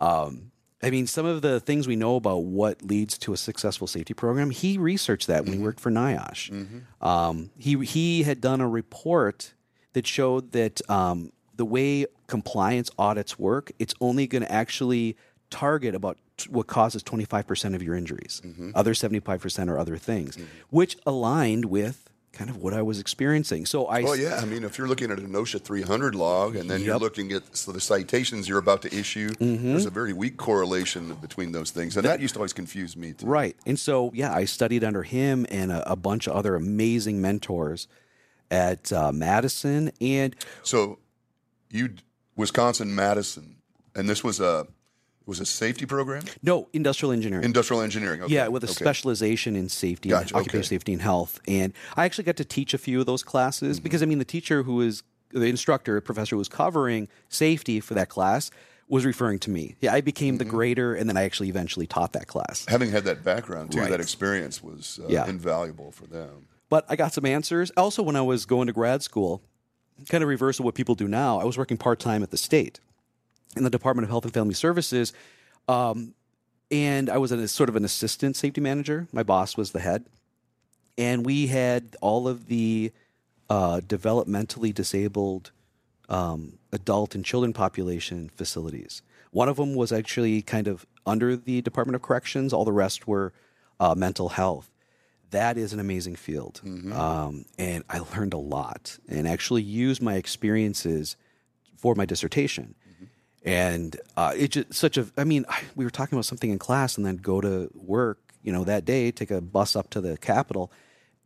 [0.00, 0.50] Um,
[0.82, 4.12] I mean, some of the things we know about what leads to a successful safety
[4.14, 6.82] program, he researched that when he worked for NIOSH.
[7.00, 9.54] Um, he he had done a report
[9.94, 15.16] that showed that um, the way compliance audits work, it's only going to actually
[15.48, 18.42] target about t- what causes 25% of your injuries.
[18.74, 20.36] Other 75% are other things,
[20.68, 23.64] which aligned with kind of what I was experiencing.
[23.64, 24.38] So I Well, yeah.
[24.42, 27.56] I mean, if you're looking at an OSHA 300 log and then you're looking at
[27.56, 29.70] so the citations you're about to issue, Mm-hmm.
[29.70, 33.12] there's a very weak correlation between those things, and that used to always confuse me
[33.14, 33.26] too.
[33.26, 33.56] Right.
[33.64, 37.88] And so, yeah, I studied under him and a, a bunch of other amazing mentors
[38.50, 39.90] at uh, Madison.
[40.00, 40.98] And So,
[41.70, 41.94] you
[42.36, 43.56] Wisconsin Madison,
[43.94, 44.66] and this was a
[45.26, 47.44] was a safety program, no, industrial engineering.
[47.44, 48.22] industrial engineering.
[48.22, 48.32] Okay.
[48.34, 48.74] Yeah, with a okay.
[48.74, 50.66] specialization in safety, Gotcha, occupational okay.
[50.68, 51.40] safety and health.
[51.48, 53.30] And I actually got to teach a few of those Mm-hmm.
[53.30, 57.80] classes because, I mean, the teacher who was the instructor, professor who was covering safety
[57.80, 58.50] for that class
[58.88, 59.74] was referring to me.
[59.80, 60.50] Yeah, I became the Mm-hmm.
[60.56, 62.64] grader, and then I actually eventually taught that class.
[62.68, 63.90] Having had that background too, Right.
[63.90, 65.26] that experience was uh, Yeah.
[65.28, 66.46] invaluable for them.
[66.68, 67.72] But I got some answers.
[67.76, 69.42] Also, when I was going to grad school,
[70.08, 72.36] kind of reverse of what people do now, I was working part time at the
[72.36, 72.78] state
[73.56, 75.12] in the Department of Health and Family Services.
[75.68, 76.14] Um,
[76.70, 79.08] and I was a sort of an assistant safety manager.
[79.12, 80.04] My boss was the head.
[80.98, 82.92] And we had all of the
[83.48, 85.50] uh, developmentally disabled
[86.08, 89.02] um, adult and children population facilities.
[89.30, 93.06] One of them was actually kind of under the Department of Corrections, all the rest
[93.06, 93.32] were
[93.78, 94.70] uh, mental health.
[95.30, 96.60] That is an amazing field.
[96.92, 101.16] Um, and I learned a lot and actually used my experiences
[101.76, 102.74] for my dissertation.
[103.46, 106.58] And uh, it's just such a, I mean, I- we were talking about something in
[106.58, 110.00] class and then go to work, you know, that day, take a bus up to
[110.00, 110.70] the Capitol,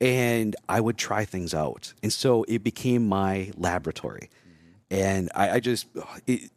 [0.01, 1.95] and I would try things out.
[2.03, 4.31] And so it became my laboratory.
[4.91, 5.87] And I, I just,
[6.27, 6.51] it,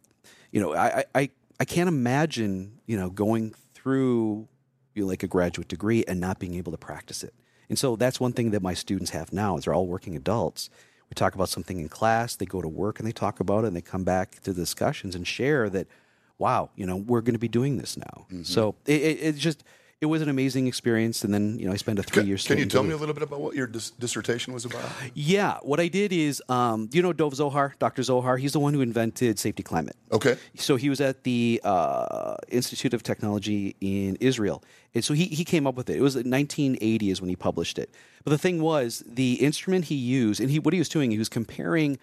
[0.52, 4.48] you know, I, I- I, I can't imagine, you know, going through
[4.94, 7.32] you know, like a graduate degree and not being able to practice it.
[7.68, 10.68] And so that's one thing that my students have now is they're all working adults.
[11.10, 13.68] We talk about something in class, they go to work and they talk about it
[13.68, 15.86] and they come back to the discussions and share that,
[16.38, 18.26] wow, you know, we're going to be doing this now.
[18.26, 18.42] Mm-hmm.
[18.42, 19.64] So it, it, it's just,
[20.00, 21.24] it was an amazing experience.
[21.24, 22.36] And then you know I spent a three Can, year.
[22.36, 24.84] can you tell me a little bit about what your dis- dissertation was about?
[25.14, 28.02] Yeah, what I did is, um, do you know Dov Zohar, Dr.
[28.02, 28.36] Zohar?
[28.36, 29.96] He's the one who invented safety climate.
[30.12, 30.36] Okay.
[30.56, 34.62] So he was at the uh, Institute of Technology in Israel,
[34.94, 35.96] and so he he came up with it.
[35.96, 37.90] It was 1980 is when he published it.
[38.24, 41.18] But the thing was, the instrument he used, and he what he was doing, he
[41.18, 41.98] was comparing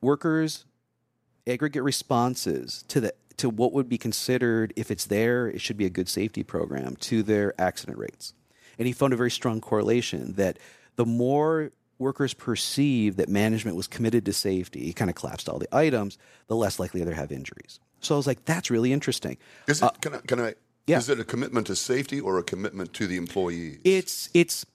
[0.00, 0.64] workers'
[1.46, 5.86] aggregate responses to the to what would be considered if it's there, it should be
[5.86, 8.34] a good safety program to their accident rates.
[8.78, 10.58] And he found a very strong correlation that
[10.96, 15.58] the more workers perceive that management was committed to safety, he kind of collapsed all
[15.58, 16.18] the items,
[16.48, 17.80] the less likely they have injuries.
[18.00, 19.36] So I was like, that's really interesting.
[19.66, 20.54] Is it, uh, can I, can I,
[20.86, 20.98] yeah.
[20.98, 23.78] is it a commitment to safety or a commitment to the employees?
[23.84, 24.66] It's it's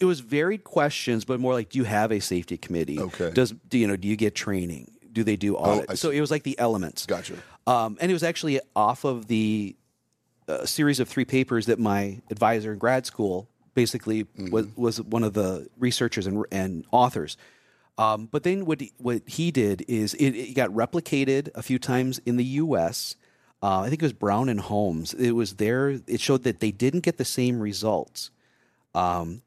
[0.00, 2.98] it was varied questions, but more like, do you have a safety committee?
[2.98, 3.30] Okay.
[3.30, 3.96] Does do you know?
[3.96, 4.92] Do you get training?
[5.12, 5.98] Do they do oh, I audit?
[5.98, 7.06] so it was like the elements.
[7.06, 7.34] Gotcha.
[7.68, 9.76] Um, and it was actually off of the
[10.48, 15.22] uh, series of three papers that my advisor in grad school basically was, was one
[15.22, 17.36] of the researchers and, and authors.
[17.98, 21.78] Um, but then what he, what he did is it, it got replicated a few
[21.78, 23.16] times in the U.S.
[23.62, 25.12] Uh, I think it was Brown and Holmes.
[25.12, 25.90] It was there.
[26.06, 28.30] It showed that they didn't get the same results,
[28.94, 29.42] um,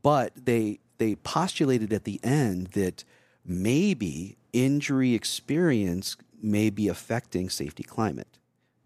[0.00, 3.02] but they they postulated at the end that
[3.44, 8.38] maybe injury experience may be affecting safety climate.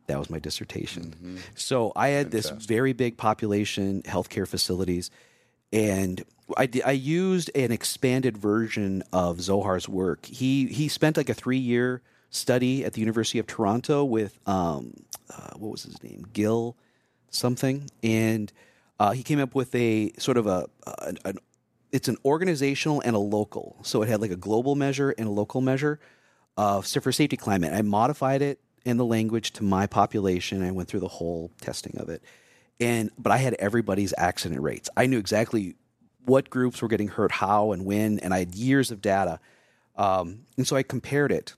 [0.06, 1.38] That was my dissertation.
[1.54, 5.10] So I had this very big population, healthcare facilities,
[5.70, 6.24] and
[6.56, 10.24] I, I used an expanded version of Zohar's work.
[10.24, 14.94] He he spent like a three year study at the University of Toronto with um,
[15.30, 16.74] uh, what was his name, Gil
[17.30, 18.50] something, and
[18.98, 20.66] uh, he came up with a sort of a
[21.02, 21.38] an, an
[21.92, 23.76] it's an organizational and a local.
[23.82, 26.00] So it had like a global measure and a local measure
[26.58, 27.72] of for safety climate.
[27.72, 30.62] I modified it in the language to my population.
[30.62, 32.22] I went through the whole testing of it,
[32.80, 34.90] and but I had everybody's accident rates.
[34.96, 35.76] I knew exactly
[36.24, 39.40] what groups were getting hurt, how, and when, and I had years of data.
[39.96, 41.54] Um, and so I compared it.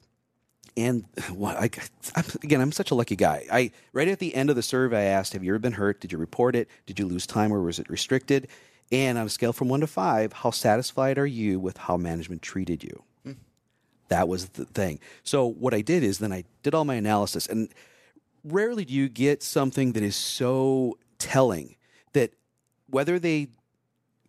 [0.77, 1.07] And
[1.45, 1.71] I,
[2.15, 3.47] I'm, again, I'm such a lucky guy.
[3.51, 6.01] I right at the end of the survey, I asked, "Have you ever been hurt?
[6.01, 6.69] Did you report it?
[6.85, 8.49] Did you lose time, or was it restricted?"
[8.93, 12.43] And on a scale from one to five, how satisfied are you with how management
[12.43, 13.05] treated you?
[14.11, 15.01] That was the thing.
[15.23, 17.69] So what I did is then I did all my analysis, and
[18.45, 21.77] rarely do you get something that is so telling
[22.13, 22.33] that
[22.89, 23.49] whether they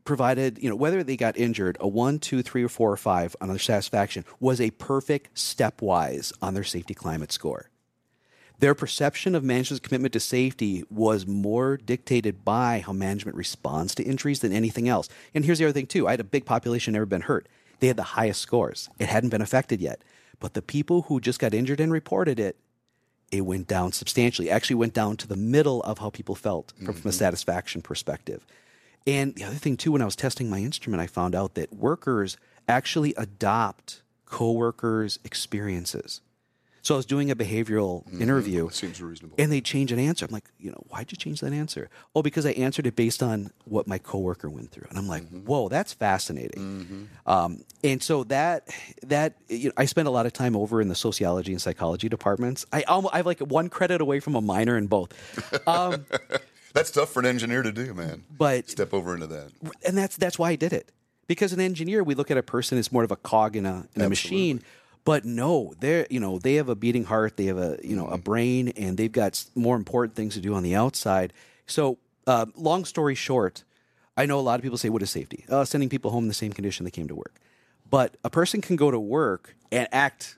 [0.03, 3.35] provided, you know, whether they got injured, a one, two, three, or four, or five
[3.41, 7.69] on their satisfaction was a perfect stepwise on their safety climate score.
[8.59, 14.03] Their perception of management's commitment to safety was more dictated by how management responds to
[14.03, 15.09] injuries than anything else.
[15.33, 17.47] And here's the other thing, too I had a big population, never been hurt.
[17.81, 18.89] They had the highest scores.
[18.99, 20.03] It hadn't been affected yet.
[20.39, 22.55] But the people who just got injured and reported it,
[23.31, 24.49] it went down substantially.
[24.49, 27.09] Actually, went down to the middle of how people felt from, from a mm-hmm.
[27.09, 28.45] satisfaction perspective.
[29.07, 31.73] And the other thing, too, when I was testing my instrument, I found out that
[31.73, 36.21] workers actually adopt coworkers' experiences.
[36.83, 38.65] So I was doing a behavioral interview.
[38.65, 39.35] That seems reasonable.
[39.37, 40.25] And they change an answer.
[40.25, 41.89] I'm like, you know, why'd you change that answer?
[42.15, 44.87] Oh, because I answered it based on what my coworker went through.
[44.89, 47.07] And I'm like, whoa, that's fascinating.
[47.27, 48.67] Um, and so that
[49.03, 52.09] that you know, I spent a lot of time over in the sociology and psychology
[52.09, 52.65] departments.
[52.73, 55.13] I almost, I have like one credit away from a minor in both.
[55.67, 56.05] Um,
[56.73, 58.23] That's tough for an engineer to do, man.
[58.35, 59.51] But- step over into that.
[59.85, 60.89] and that's that's why I did it.
[61.27, 63.87] Because an engineer, we look at a person as more of a cog in a
[63.95, 64.61] in a machine.
[65.03, 68.07] But no, they're you know they have a beating heart, they have a you know
[68.07, 71.33] a brain, and they've got more important things to do on the outside.
[71.65, 73.63] So, uh, long story short,
[74.15, 76.27] I know a lot of people say, "What is safety?" Uh, sending people home in
[76.27, 77.39] the same condition they came to work.
[77.89, 80.37] But a person can go to work and act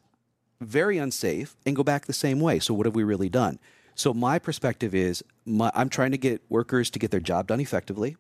[0.62, 2.60] very unsafe and go back the same way.
[2.60, 3.60] So what have we really done?
[3.96, 7.60] So my perspective is my, I'm trying to get workers to get their job done
[7.60, 8.18] effectively,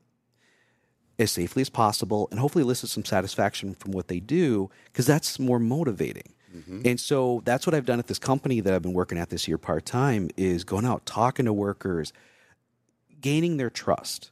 [1.19, 5.39] as safely as possible, and hopefully elicit some satisfaction from what they do because that's
[5.39, 6.34] more motivating.
[6.56, 6.82] Mm-hmm.
[6.86, 9.47] And so that's what I've done at this company that I've been working at this
[9.47, 12.13] year part time is going out talking to workers,
[13.21, 14.32] gaining their trust,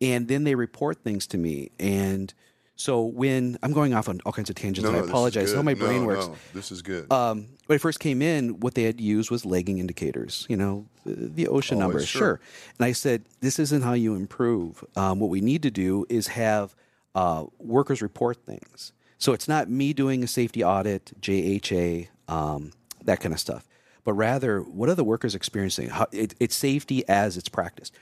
[0.00, 2.34] and then they report things to me and.
[2.80, 5.52] So when I'm going off on all kinds of tangents, and I apologize.
[5.52, 7.12] How my brain No, works no, this is good.
[7.12, 10.86] um, when I first came in, what they had used was lagging indicators, you know,
[11.04, 12.20] the, Always, numbers, sure.
[12.20, 12.40] sure.
[12.78, 14.82] And I said, this isn't how you improve.
[14.96, 16.74] Um, what we need to do is have
[17.14, 18.94] uh, workers report things.
[19.18, 22.72] So it's not me doing a safety audit, JHA, um,
[23.04, 23.68] that kind of stuff,
[24.04, 25.90] but rather, what are the workers experiencing?
[25.90, 27.94] How, it, it's safety as it's practiced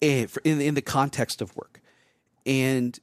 [0.00, 1.80] Eh, in, in the context of work.
[2.46, 3.00] And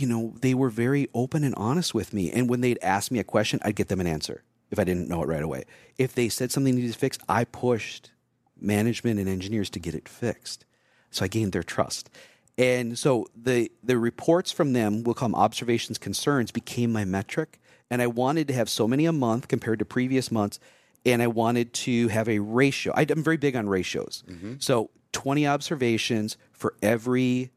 [0.00, 2.30] you know, they were very open and honest with me.
[2.32, 5.08] And when they'd ask me a question, I'd get them an answer if I didn't
[5.08, 5.64] know it right away.
[5.98, 8.12] If they said something needed to fix, I pushed
[8.58, 10.64] management and engineers to get it fixed.
[11.10, 12.08] So I gained their trust.
[12.56, 17.58] And so the the reports from them will come observations concerns became my metric
[17.90, 20.60] and I wanted to have so many a month compared to previous months
[21.04, 22.92] and I wanted to have a ratio.
[22.94, 24.22] I, am very big on ratios.
[24.28, 24.54] Mm-hmm.
[24.58, 27.50] So 20 observations for every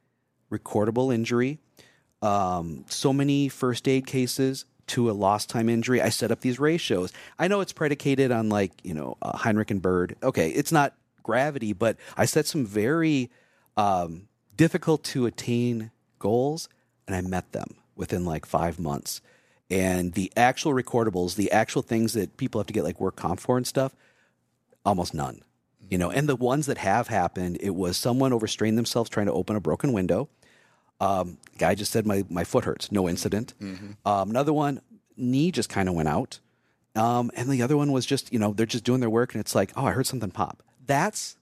[0.50, 1.60] recordable injury,
[2.24, 6.02] um, so many first aid cases to a lost time injury.
[6.02, 7.12] I set up these ratios.
[7.38, 10.16] I know it's predicated on like, you know, uh, Heinrich and Bird.
[10.24, 13.30] Okay, it's not gravity, but I set some very
[13.78, 16.70] um, difficult to attain goals
[17.08, 19.22] and I met them within like five months.
[19.70, 23.40] And the actual recordables, the actual things that people have to get like work comp
[23.40, 23.96] for and stuff,
[24.86, 25.42] almost none.
[25.90, 29.34] You know, and the ones that have happened, it was someone overstrained themselves trying to
[29.34, 30.30] open a broken window.
[31.00, 33.54] Um, guy just said my my foot hurts, no incident.
[34.06, 34.82] Um, another one,
[35.18, 36.40] knee just kind of went out,
[36.96, 39.42] um, and the other one was just you know they're just doing their work and
[39.42, 40.64] it's like oh I heard something pop.
[40.86, 41.38] That's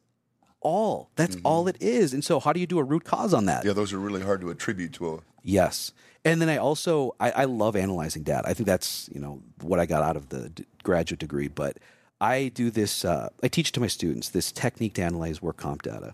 [0.61, 1.09] all.
[1.15, 2.13] That's all it is.
[2.13, 3.65] And so how do you do a root cause on that?
[3.65, 5.19] Yeah, those are really hard to attribute to a.
[5.43, 5.91] Yes.
[6.23, 8.47] And then I also I, I love analyzing data.
[8.47, 11.47] I think that's you know what I got out of the d- graduate degree.
[11.47, 11.77] But
[12.19, 13.03] I do this.
[13.03, 16.13] Uh, I teach to my students this technique to analyze work comp data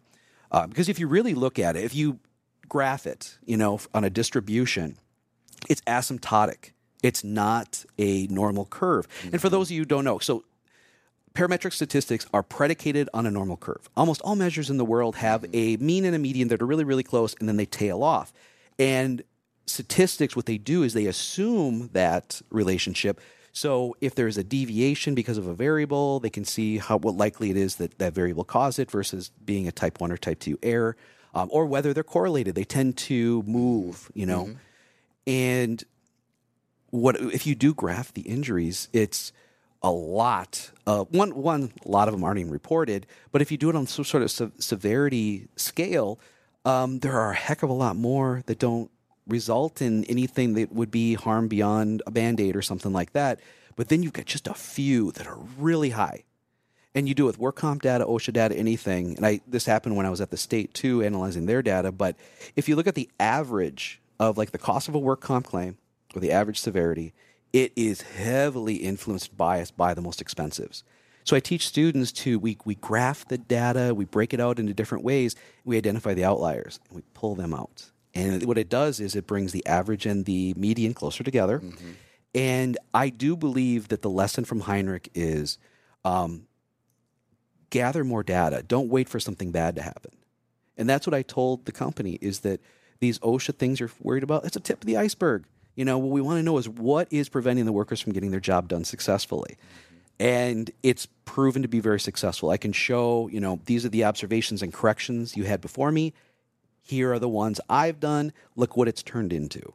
[0.51, 2.19] uh, because if you really look at it, if you
[2.69, 4.97] graph it, you know, on a distribution,
[5.69, 6.71] it's asymptotic.
[7.03, 9.07] It's not a normal curve.
[9.23, 9.49] And for mm-hmm.
[9.49, 10.43] those of you who don't know, so
[11.33, 13.89] parametric statistics are predicated on a normal curve.
[13.95, 15.51] Almost all measures in the world have mm-hmm.
[15.53, 18.33] a mean and a median that are really, really close, and then they tail off.
[18.79, 19.23] And
[19.65, 23.21] statistics, what they do is they assume that relationship.
[23.51, 27.49] So if there's a deviation because of a variable, they can see how what likely
[27.49, 30.57] it is that that variable caused it versus being a type one or type two
[30.61, 30.95] error,
[31.37, 32.55] um, or whether they're correlated.
[32.55, 34.57] They tend to move, you know,
[35.27, 35.83] and
[36.89, 38.89] what if you do graph the injuries?
[38.91, 39.31] It's
[39.83, 40.71] a lot.
[40.87, 43.05] Uh, one, one, a lot of them aren't even reported.
[43.31, 46.19] But if you do it on some sort of se- severity scale,
[46.65, 48.89] um, there are a heck of a lot more that don't
[49.27, 53.39] result in anything that would be harm beyond a band aid or something like that.
[53.75, 56.23] But then you've got just a few that are really high.
[56.97, 59.17] And you do it with work comp data, OSHA data, anything.
[59.17, 61.91] And I this happened when I was at the state too, analyzing their data.
[61.91, 62.15] But
[62.55, 65.77] if you look at the average of like the cost of a work comp claim
[66.15, 67.13] or the average severity,
[67.53, 70.81] it is heavily influenced biased by the most expensives.
[71.23, 74.73] So I teach students to we we graph the data, we break it out into
[74.73, 77.91] different ways, we identify the outliers, and we pull them out.
[78.15, 81.61] And what it does is it brings the average and the median closer together.
[82.33, 85.59] And I do believe that the lesson from Heinrich is
[86.03, 86.47] um,
[87.69, 88.63] gather more data.
[88.67, 90.11] Don't wait for something bad to happen.
[90.77, 92.61] And that's what I told the company is that
[92.99, 95.45] these OSHA things you're worried about, it's a tip of the iceberg.
[95.75, 98.31] You know, what we want to know is what is preventing the workers from getting
[98.31, 99.57] their job done successfully.
[100.19, 102.49] And it's proven to be very successful.
[102.49, 106.13] I can show, you know, these are the observations and corrections you had before me.
[106.81, 108.33] Here are the ones I've done.
[108.55, 109.73] Look what it's turned into.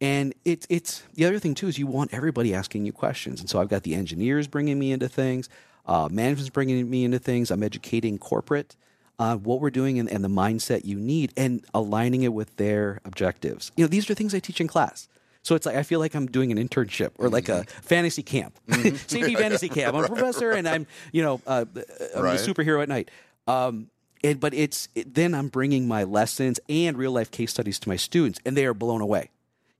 [0.00, 3.50] And it's it's the other thing too is you want everybody asking you questions, and
[3.50, 5.48] so I've got the engineers bringing me into things,
[5.88, 7.50] uh, management's bringing me into things.
[7.50, 8.76] I'm educating corporate
[9.18, 13.00] uh, what we're doing and, and the mindset you need, and aligning it with their
[13.04, 13.72] objectives.
[13.76, 15.08] You know, these are things I teach in class.
[15.42, 18.56] So it's like I feel like I'm doing an internship or like a fantasy camp,
[19.06, 19.96] safety fantasy camp.
[19.96, 21.64] I'm a professor and I'm you know uh,
[22.14, 22.38] I'm Right.
[22.38, 23.10] a superhero at night.
[23.46, 23.88] Um,
[24.22, 27.88] and, but it's it, then I'm bringing my lessons and real life case studies to
[27.88, 29.30] my students, and they are blown away.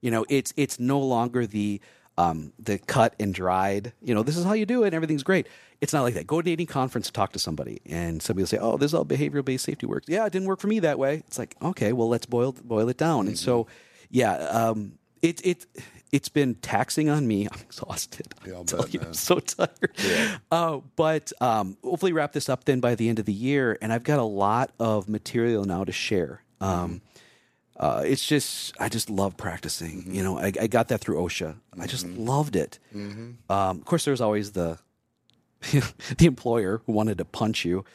[0.01, 1.79] You know, it's it's no longer the
[2.19, 3.93] um, the cut and dried.
[4.01, 4.87] You know, this is how you do it.
[4.87, 5.47] and Everything's great.
[5.79, 6.27] It's not like that.
[6.27, 8.97] Go to any conference to talk to somebody, and somebody will say, "Oh, this is
[8.97, 11.23] how behavioral based safety works." Yeah, it didn't work for me that way.
[11.27, 13.27] It's like, okay, well, let's boil boil it down.
[13.27, 13.67] And so,
[14.09, 15.65] yeah, um, it it
[16.11, 17.47] it's been taxing on me.
[17.51, 18.27] I'm exhausted.
[18.45, 18.99] Yeah, I'll bet, you.
[18.99, 19.95] I'm so tired.
[20.51, 23.93] Uh, but um, hopefully, wrap this up then by the end of the year, and
[23.93, 26.43] I've got a lot of material now to share.
[26.59, 27.01] Um,
[27.79, 30.13] uh, it's just I just love practicing.
[30.13, 31.55] You know, I, I got that through OSHA.
[31.79, 32.77] I just loved it.
[32.93, 34.77] Um, of course, there's always the
[35.71, 37.85] the employer who wanted to punch you.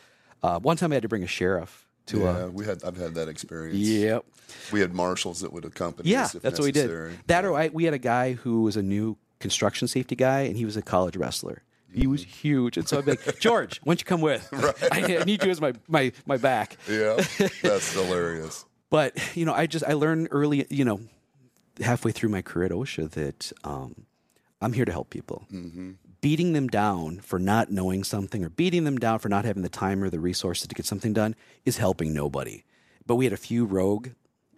[0.43, 2.49] Uh, one time, I had to bring a sheriff to Yeah, a.
[2.51, 2.85] we had.
[2.85, 3.77] I've had that experience.
[3.79, 4.25] Yep.
[4.73, 6.91] We had marshals that would accompany Yeah, us if that's what we did.
[7.27, 10.57] That or I, we had a guy who was a new construction safety guy, and
[10.57, 11.63] he was a college wrestler.
[11.93, 14.49] He was huge, and so I'd be like, George, why don't you come with?
[14.93, 16.77] I, I need you as my my my back.
[16.91, 17.23] Yeah,
[17.63, 18.65] that's hilarious.
[18.95, 21.01] But you know, I just I learned early, you know,
[21.81, 24.07] halfway through my career at OSHA that um,
[24.63, 25.47] I'm here to help people.
[26.21, 29.69] Beating them down for not knowing something, or beating them down for not having the
[29.69, 31.35] time or the resources to get something done,
[31.65, 32.63] is helping nobody.
[33.05, 34.11] But we had a few rogue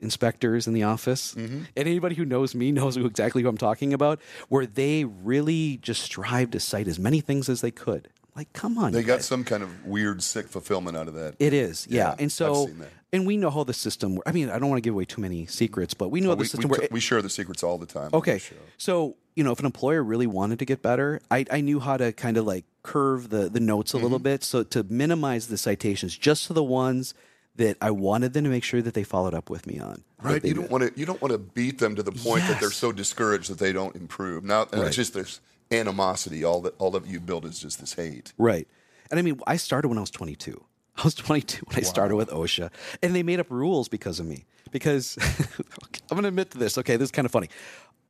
[0.02, 3.94] inspectors in the office, and anybody who knows me knows who exactly who I'm talking
[3.94, 4.20] about.
[4.50, 8.10] Where they really just strive to cite as many things as they could.
[8.36, 9.24] Like, come on, They got guys.
[9.26, 11.34] some kind of weird, sick fulfillment out of that.
[11.38, 12.08] It is, yeah.
[12.10, 12.68] Yeah, and so,
[13.12, 14.18] and we know how the system.
[14.26, 16.34] I mean, I don't want to give away too many secrets, but we know how
[16.34, 16.90] the we, system we, works.
[16.92, 18.10] we share the secrets all the time.
[18.12, 18.38] Okay.
[18.38, 18.56] show.
[18.76, 21.96] So, you know, if an employer really wanted to get better, I, I knew how
[21.96, 24.02] to kind of like curve the, the notes a Mm-hmm.
[24.04, 24.44] little bit.
[24.44, 27.14] So to minimize the citations just to the ones
[27.56, 30.04] that I wanted them to make sure that they followed up with me on.
[30.22, 32.60] Right, you don't want to you don't want to beat them to the point that
[32.60, 34.44] they're so discouraged that they don't improve.
[34.44, 34.88] Now, Right.
[34.88, 35.40] it's just this
[35.70, 36.44] animosity.
[36.44, 38.32] All that all that you build is just this hate.
[38.38, 38.68] Right.
[39.10, 40.62] And I mean, I started when I was 22.
[40.98, 42.70] I was 22 when I started with OSHA,
[43.02, 44.44] and they made up rules because of me.
[44.70, 45.16] Because
[46.10, 46.78] I'm going to admit to this.
[46.78, 47.48] Okay, this is kind of funny.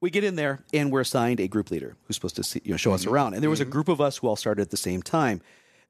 [0.01, 2.71] We get in there, and we're assigned a group leader who's supposed to see, you
[2.71, 3.15] know show us mm-hmm.
[3.15, 3.35] around.
[3.35, 3.73] And there was a mm-hmm.
[3.73, 5.41] group of us who all started at the same time.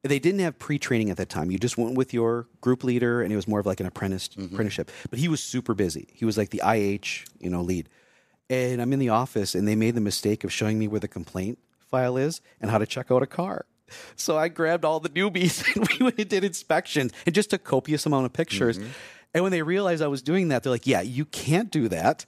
[0.03, 1.51] They didn't have pre-training at that time.
[1.51, 4.29] You just went with your group leader, and it was more of like an apprentice
[4.29, 4.53] mm-hmm.
[4.53, 4.91] apprenticeship.
[5.09, 6.07] But he was super busy.
[6.13, 7.89] He was like the IH, you know, lead.
[8.49, 11.07] And I'm in the office, and they made the mistake of showing me where the
[11.07, 13.65] complaint file is and how to check out a car.
[14.15, 17.63] So I grabbed all the newbies and we went and did inspections and just took
[17.63, 18.79] copious amount of pictures.
[19.33, 22.25] And when they realized I was doing that, they're like, "Yeah, you can't do that."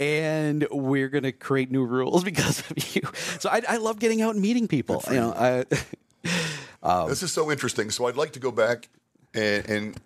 [0.00, 3.02] And we're going to create new rules because of you.
[3.38, 5.02] So I, I love getting out and meeting people.
[5.08, 5.64] You know, I,
[6.82, 7.90] Um, this is so interesting.
[7.90, 8.88] So I'd like to go back
[9.34, 10.00] and, and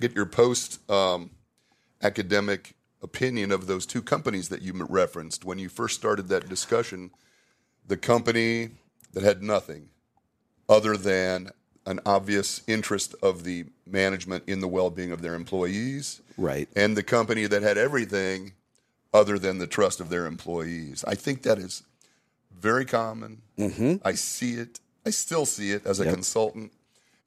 [0.00, 1.30] get your post um,
[2.02, 7.10] academic opinion of those two companies that you referenced when you first started that discussion.
[7.86, 8.70] The company
[9.12, 9.88] that had nothing
[10.68, 11.50] other than
[11.86, 16.68] an obvious interest of the management in the well-being of their employees, right.
[16.76, 18.52] and the company that had everything
[19.14, 21.02] other than the trust of their employees.
[21.08, 21.82] I think that is
[22.60, 23.40] very common.
[23.58, 24.06] Mm-hmm.
[24.06, 24.80] I see it.
[25.06, 26.72] I still see it as a consultant.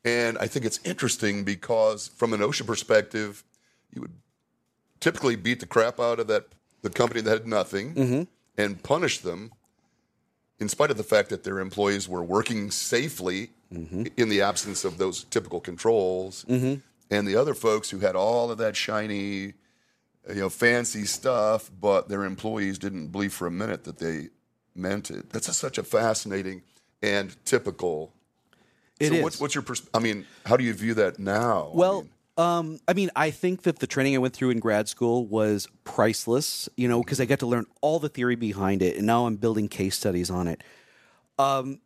[0.06, 3.44] And I think it's interesting because from an OSHA perspective,
[3.94, 4.14] you would
[5.02, 6.46] typically beat the crap out of that
[6.82, 8.24] the company that had nothing mm-hmm.
[8.58, 9.52] and punish them
[10.60, 14.06] in spite of the fact that their employees were working safely mm-hmm.
[14.16, 16.46] in the absence of those typical controls.
[16.48, 16.76] Mm-hmm.
[17.10, 19.54] And the other folks who had all of that shiny,
[20.30, 24.30] you know, fancy stuff, but their employees didn't believe for a minute that they
[24.76, 25.30] meant it.
[25.32, 26.62] That's a, such a fascinating
[27.02, 28.14] and typical.
[29.00, 29.24] It so is.
[29.24, 31.72] What's, what's your pers- I mean, how do you view that now?
[31.74, 32.10] I Well, mean,
[32.42, 35.68] um, I mean, I think that the training I went through in grad school was
[35.84, 39.28] priceless, you know, because I got to learn all the theory behind it, and now
[39.28, 40.64] I'm building case studies on it.
[41.38, 41.82] Um,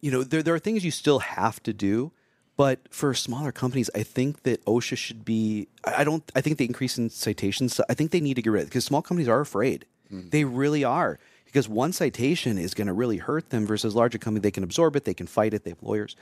[0.00, 2.12] you know, there there are things you still have to do,
[2.58, 5.68] but for smaller companies, I think that OSHA should be.
[5.84, 6.22] I don't.
[6.36, 7.80] I think the increase in citations.
[7.88, 9.86] I think they need to get rid of because small companies are afraid.
[10.30, 14.42] They really are because one citation is going to really hurt them versus larger company.
[14.42, 15.04] They can absorb it.
[15.04, 15.64] They can fight it.
[15.64, 16.14] They have lawyers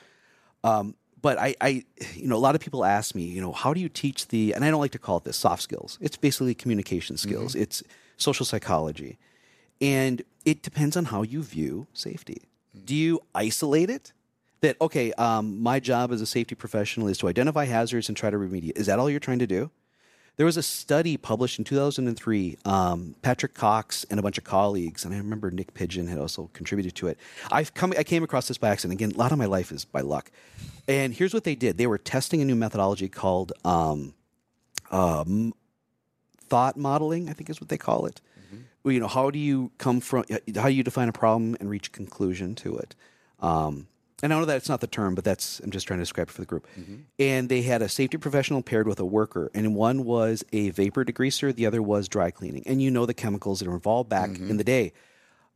[1.22, 3.80] but I, I, you know, a lot of people ask me, you know, how do
[3.80, 5.96] you teach the, and I don't like to call it this soft skills.
[6.00, 7.54] It's basically communication skills.
[7.54, 7.82] It's
[8.16, 9.18] social psychology,
[9.80, 12.42] and it depends on how you view safety.
[12.84, 14.12] Do you isolate it?
[14.60, 18.30] That okay, um, my job as a safety professional is to identify hazards and try
[18.30, 18.76] to remediate.
[18.76, 19.70] Is that all you're trying to do?
[20.36, 22.56] There was a study published in 2003.
[22.64, 26.48] Um, Patrick Cox and a bunch of colleagues, and I remember Nick Pidgeon had also
[26.54, 27.18] contributed to it.
[27.50, 28.98] I've come, I came across this by accident.
[28.98, 30.30] Again, a lot of my life is by luck.
[30.88, 34.14] And here's what they did: they were testing a new methodology called um,
[34.90, 35.54] um,
[36.48, 37.28] thought modeling.
[37.28, 38.20] I think is what they call it.
[38.82, 40.24] Well, you know, how do you come from?
[40.56, 42.94] How do you define a problem and reach a conclusion to it?
[43.38, 43.86] Um,
[44.22, 46.32] and I know that's not the term, but that's I'm just trying to describe it
[46.32, 46.66] for the group.
[47.18, 51.04] And they had a safety professional paired with a worker, and one was a vapor
[51.04, 52.62] degreaser, the other was dry cleaning.
[52.66, 54.92] And you know the chemicals that are involved back in the day,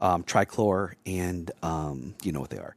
[0.01, 2.77] um, trichlor, and um, you know what they are.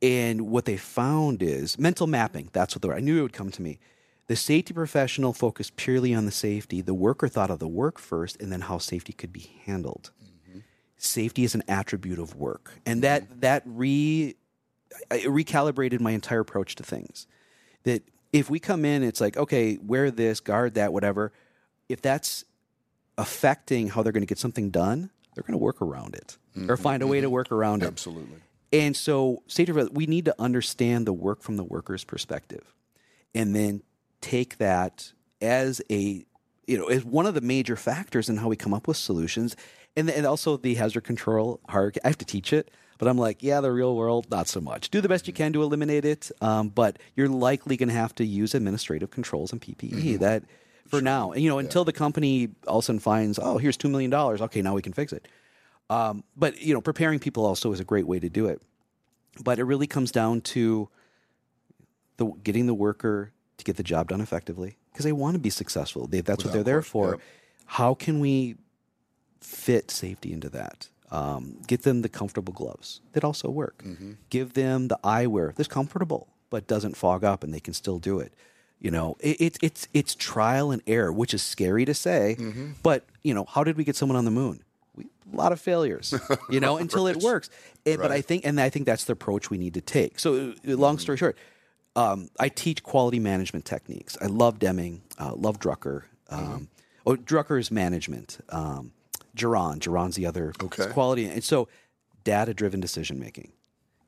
[0.00, 2.50] And what they found is mental mapping.
[2.52, 2.94] That's what they were.
[2.94, 3.78] I knew it would come to me.
[4.28, 6.82] The safety professional focused purely on the safety.
[6.82, 10.10] The worker thought of the work first and then how safety could be handled.
[10.98, 12.72] Safety is an attribute of work.
[12.84, 14.34] And that, that re,
[15.10, 17.26] I- recalibrated my entire approach to things.
[17.84, 21.32] That if we come in, it's like, okay, wear this, guard that, whatever.
[21.88, 22.44] If that's
[23.16, 26.60] affecting how they're going to get something done, they're going to work around it or
[26.60, 27.34] mm-hmm, find a way to mm-hmm.
[27.34, 27.86] work around it.
[27.86, 28.38] absolutely.
[28.72, 32.74] And so, safety, we need to understand the work from the worker's perspective,
[33.34, 33.82] and then
[34.20, 36.26] take that as a
[36.66, 39.56] you know as one of the major factors in how we come up with solutions,
[39.96, 42.00] and and also the hazard control hierarchy.
[42.04, 44.90] I have to teach it, but I'm like, yeah, the real world, not so much.
[44.90, 48.14] Do the best you can to eliminate it, um, but you're likely going to have
[48.16, 50.18] to use administrative controls and PPE.
[50.18, 50.42] That
[50.86, 53.76] for now, and you know, until the company all of a sudden finds, oh, here's
[53.76, 54.42] two million dollars.
[54.42, 55.26] Okay, now we can fix it.
[55.90, 58.60] Um, but you know, preparing people also is a great way to do it.
[59.42, 60.88] But it really comes down to
[62.16, 65.50] the getting the worker to get the job done effectively because they want to be
[65.50, 66.06] successful.
[66.06, 67.12] They, that's what they're there for.
[67.12, 67.20] yep.
[67.66, 68.56] How can we
[69.40, 70.88] fit safety into that?
[71.10, 73.82] Um, get them the comfortable gloves that also work.
[74.30, 78.20] Give them the eyewear that's comfortable but doesn't fog up, and they can still do
[78.20, 78.32] it.
[78.80, 82.36] You know, it, it's it's it's trial and error, which is scary to say.
[82.82, 84.62] But you know, how did we get someone on the moon?
[84.94, 86.14] We, a lot of failures,
[86.50, 87.50] you know, until it works.
[87.86, 90.18] And, But I think, and I think that's the approach we need to take.
[90.18, 91.36] So, uh, long story short,
[91.96, 94.16] um, I teach quality management techniques.
[94.22, 96.02] I love Deming, uh, love Drucker.
[96.30, 96.68] Um,
[97.06, 98.38] Oh, Drucker is management.
[98.50, 98.92] Um,
[99.36, 100.86] Juran, Juran's the other Okay.
[100.92, 101.26] quality.
[101.26, 101.68] And so,
[102.24, 103.52] data driven decision making.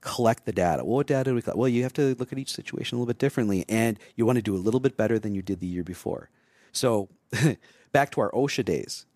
[0.00, 0.84] Collect the data.
[0.84, 1.58] Well, what data do we collect?
[1.58, 4.36] Well, you have to look at each situation a little bit differently, and you want
[4.36, 6.30] to do a little bit better than you did the year before.
[6.72, 7.08] So,
[7.92, 9.06] back to our OSHA days.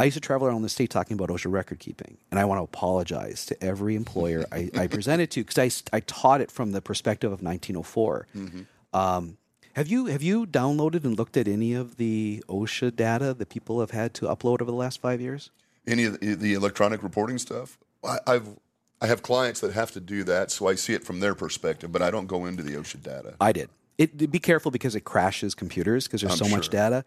[0.00, 2.58] I used to travel around the state talking about OSHA record keeping, and I want
[2.60, 6.80] to apologize to every employer I, I presented to because I taught it from the
[6.80, 8.28] perspective of 1904.
[8.92, 9.38] Um,
[9.78, 13.78] have you have you downloaded and looked at any of the OSHA data that people
[13.78, 15.50] have had to upload over the last five years?
[15.86, 18.48] Any of the, the electronic reporting stuff, I, I've
[19.00, 21.92] I have clients that have to do that, so I see it from their perspective,
[21.92, 23.34] but I don't go into the OSHA data.
[23.40, 23.70] I did.
[23.96, 27.04] It, be careful because it crashes computers because there's I'm so much data.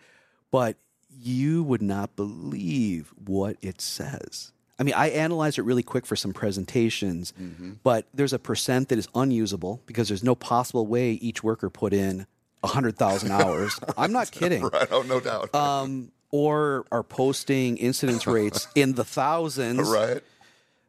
[0.50, 0.78] But
[1.20, 4.54] you would not believe what it says.
[4.80, 7.74] I mean, I analyzed it really quick for some presentations, Mm-hmm.
[7.84, 11.94] but there's a percent that is unusable because there's no possible way each worker put
[11.94, 12.26] in
[12.62, 13.80] 100,000 hours.
[13.97, 14.64] I'm not kidding.
[14.64, 14.88] Right?
[14.91, 15.53] Oh, no doubt.
[15.53, 19.89] Um, or are posting incidence rates in the thousands.
[19.89, 20.22] right?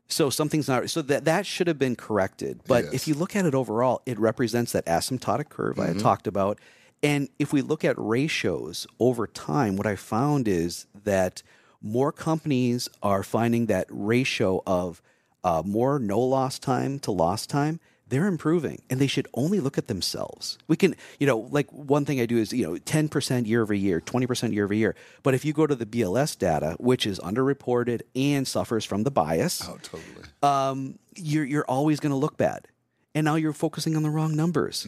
[0.08, 2.60] So something's not so that that should have been corrected.
[2.66, 2.92] But Yes.
[2.94, 6.58] if you look at it overall, it represents that asymptotic curve I had talked about.
[7.02, 11.42] And if we look at ratios over time, what I found is that
[11.80, 15.00] more companies are finding that ratio of
[15.42, 17.80] uh, more no loss time to loss time.
[18.12, 20.58] They're improving, and they should only look at themselves.
[20.68, 23.62] We can, you know, like one thing I do is, you know, ten percent year
[23.62, 24.94] over year, twenty percent year over year.
[25.22, 29.10] But if you go to the BLS data, which is underreported and suffers from the
[29.10, 30.26] bias, Oh, totally.
[30.42, 32.68] um, you're you're always going to look bad,
[33.14, 34.86] and now you're focusing on the wrong numbers.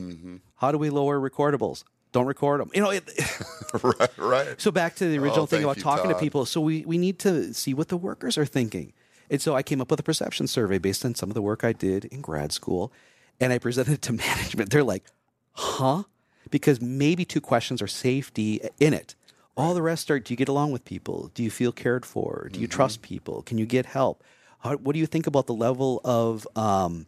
[0.57, 1.83] How do we lower recordables?
[2.12, 2.70] Don't record them.
[2.75, 2.91] You know.
[2.91, 3.11] It,
[3.83, 4.61] right, right.
[4.61, 6.45] so back to the original Oh, thing about you, talking to people.
[6.47, 8.93] So we we need to see what the workers are thinking,
[9.31, 11.64] and so I came up with a perception survey based on some of the work
[11.64, 12.93] I did in grad school,
[13.41, 14.70] and I presented it to management.
[14.70, 15.05] They're like,
[15.53, 16.05] "Huh?"
[16.51, 19.14] Because maybe two questions are safety in it.
[19.57, 21.30] All the rest are: Do you get along with people?
[21.35, 22.49] Do you feel cared for?
[22.53, 22.76] Do you Mm-hmm.
[22.76, 23.43] trust people?
[23.43, 24.22] Can you get help?
[24.61, 27.07] How, what do you think about the level of um,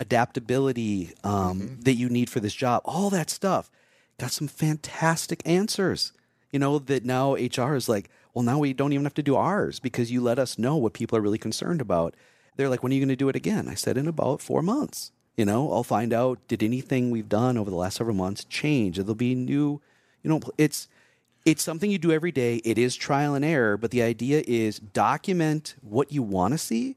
[0.00, 1.80] adaptability um, Mm-hmm.
[1.82, 2.82] that you need for this job?
[2.84, 3.70] All that stuff.
[4.18, 6.12] Got some fantastic answers.
[6.52, 9.36] You know that now HR is like, well, now we don't even have to do
[9.36, 12.14] ours because you let us know what people are really concerned about.
[12.56, 13.68] They're like, when are you going to do it again?
[13.68, 15.12] I said, in about four months.
[15.36, 18.96] You know, I'll find out did anything we've done over the last several months change?
[18.96, 19.80] There'll be new,
[20.22, 20.88] you know, it's
[21.44, 22.56] it's something you do every day.
[22.56, 26.96] It is trial and error, but the idea is document what you want to see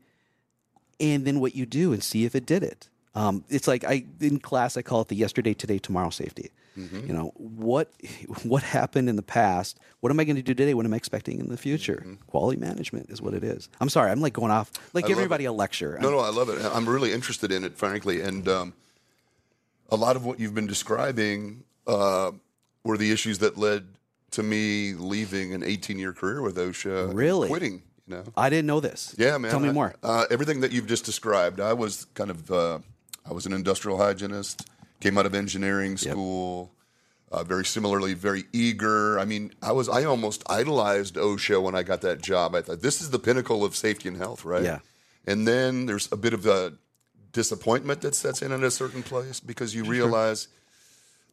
[0.99, 2.89] and then what you do and see if it did it.
[3.15, 6.51] Um, it's like I in class I call it the yesterday, today, tomorrow safety.
[6.77, 7.89] You know what
[8.43, 9.79] what happened in the past?
[10.01, 10.73] What am I going to do today?
[10.73, 12.05] What am I expecting in the future?
[12.27, 13.69] Quality management is what it is.
[13.79, 15.97] I'm sorry, I'm like going off like love everybody a lecture.
[16.01, 16.59] No, no, I love it.
[16.65, 18.19] I'm really interested in it, frankly.
[18.19, 18.73] And um,
[19.89, 22.31] a lot of what you've been describing uh,
[22.83, 23.87] were the issues that led
[24.31, 27.13] to me leaving an 18 year career with OSHA.
[27.15, 27.47] Really?
[27.47, 28.23] Quitting, you know?
[28.35, 29.15] I didn't know this.
[29.17, 29.51] Yeah, man.
[29.51, 29.95] Tell me I- more.
[30.03, 32.79] Uh, everything that you've just described, I was kind of, uh,
[33.27, 34.67] I was an industrial hygienist,
[34.99, 36.71] came out of engineering school.
[37.31, 39.19] Uh, very similarly, very eager.
[39.19, 42.55] I mean, I was, I almost idolized OSHA when I got that job.
[42.55, 44.63] I thought this is the pinnacle of safety and health, right?
[44.63, 44.79] Yeah.
[45.25, 46.73] And then there's a bit of a
[47.33, 50.47] disappointment that sets in at a certain place because you realize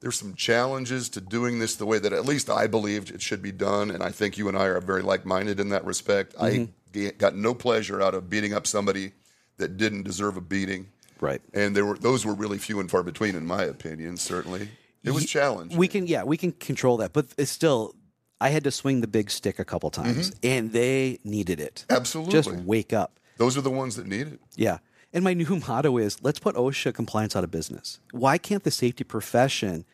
[0.01, 3.43] there's some challenges to doing this the way that at least I believed it should
[3.43, 3.91] be done.
[3.91, 6.35] And I think you and I are very like minded in that respect.
[6.41, 6.73] I Mm-hmm.
[6.93, 9.13] ga- got no pleasure out of beating up somebody
[9.59, 10.89] that didn't deserve a beating.
[11.23, 11.41] Right.
[11.55, 14.17] And there were those were really few and far between, in my opinion.
[14.17, 14.69] Certainly,
[15.05, 15.79] it was challenging.
[15.79, 17.95] We can, yeah, we can control that, but it's still.
[18.41, 21.85] I had to swing the big stick a couple times, and they needed it.
[21.87, 21.97] Mm-hmm.
[21.97, 22.33] Absolutely.
[22.33, 23.21] just wake up.
[23.37, 24.41] those are the ones that need it.
[24.57, 24.79] Yeah.
[25.13, 28.01] And my new motto is let's put OSHA compliance out of business.
[28.11, 29.85] Why can't the safety profession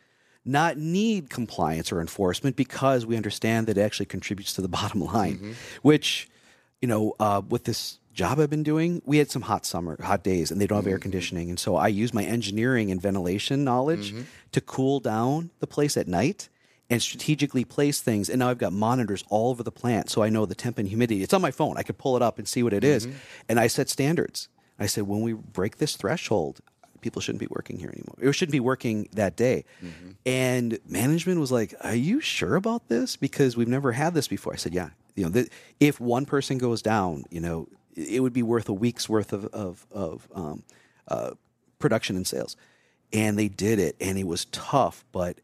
[0.43, 5.01] not need compliance or enforcement because we understand that it actually contributes to the bottom
[5.01, 5.55] line?
[5.83, 6.27] Which,
[6.81, 10.23] you know, uh, with this job I've been doing, we had some hot summer, hot
[10.23, 11.03] days, and they don't have air mm-hmm.
[11.03, 11.49] conditioning.
[11.49, 14.23] And so I use my engineering and ventilation knowledge mm-hmm.
[14.51, 16.49] to cool down the place at night
[16.89, 18.29] and strategically place things.
[18.29, 20.87] And now I've got monitors all over the plant, so I know the temp and
[20.87, 21.23] humidity.
[21.23, 21.77] It's on my phone.
[21.77, 23.07] I could pull it up and see what it is.
[23.07, 23.17] Mm-hmm.
[23.47, 24.49] And I set standards.
[24.77, 26.59] I said, when we break this threshold,
[26.99, 28.15] people shouldn't be working here anymore.
[28.19, 29.63] It shouldn't be working that day.
[30.25, 33.15] And management was like, "Are you sure about this?
[33.15, 35.49] Because we've never had this before." I said, "Yeah." You know, th-
[35.79, 39.45] if one person goes down, you know, it would be worth a week's worth of
[39.45, 40.63] of, of um,
[41.07, 41.31] uh,
[41.79, 42.55] production and sales,
[43.11, 45.39] and they did it, and it was tough, but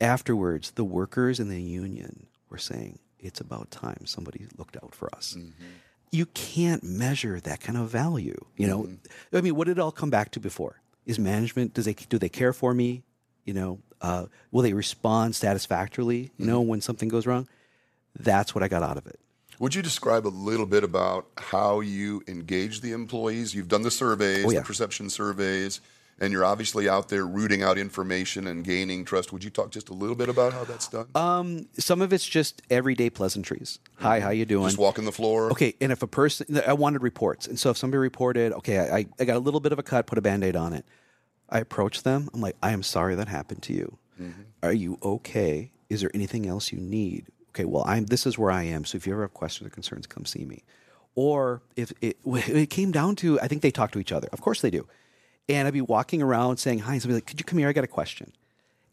[0.00, 5.14] afterwards, the workers in the union were saying it's about time somebody looked out for
[5.14, 5.36] us.
[6.12, 8.38] You can't measure that kind of value.
[8.56, 8.88] You know,
[9.32, 10.80] I mean, what did it all come back to before?
[11.04, 13.02] Is management does they do they care for me?
[13.44, 16.30] You know, uh, will they respond satisfactorily?
[16.36, 17.48] You know, when something goes wrong.
[18.18, 19.20] That's what I got out of it.
[19.58, 23.54] Would you describe a little bit about how you engage the employees?
[23.54, 24.60] You've done the surveys, Oh, yeah.
[24.60, 25.80] the perception surveys,
[26.20, 29.32] and you're obviously out there rooting out information and gaining trust.
[29.32, 31.06] Would you talk just a little bit about how that's done?
[31.14, 33.78] Um, some of it's just everyday pleasantries.
[33.96, 34.66] Hi, how you doing?
[34.66, 35.50] just walking the floor.
[35.52, 39.06] Okay, and if a person, I wanted reports, and so if somebody reported, okay, I,
[39.18, 40.84] I got a little bit of a cut, put a band aid on it.
[41.48, 42.28] I approach them.
[42.34, 43.98] I'm like, I am sorry that happened to you.
[44.62, 45.70] Are you okay?
[45.88, 47.26] Is there anything else you need?
[47.56, 48.04] Okay, well, I'm.
[48.04, 48.84] This is where I am.
[48.84, 50.62] So if you ever have questions or concerns, come see me.
[51.14, 54.28] Or if it, it came down to, I think they talk to each other.
[54.30, 54.86] Of course they do.
[55.48, 57.68] And I'd be walking around saying hi, and somebody like, could you come here?
[57.68, 58.32] I got a question.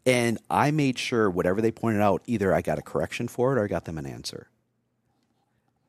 [0.06, 3.60] And I made sure whatever they pointed out, either I got a correction for it
[3.60, 4.48] or I got them an answer.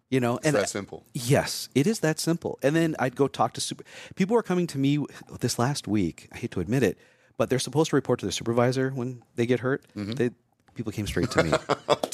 [0.09, 1.05] You know, It's and that simple.
[1.13, 2.59] Yes, it is that simple.
[2.61, 3.86] And then I'd go talk to super.
[4.15, 5.05] People were coming to me
[5.39, 6.28] this last week.
[6.34, 6.97] I hate to admit it,
[7.38, 9.86] but they're supposed to report to their supervisor when they get hurt.
[9.95, 10.11] Mm-hmm.
[10.11, 10.32] They,
[10.76, 11.51] people came straight to me.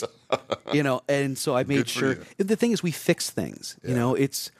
[0.74, 2.14] you know, and so I made sure.
[2.14, 2.26] you.
[2.38, 3.78] The thing is, we fix things.
[3.84, 4.52] You know, it's.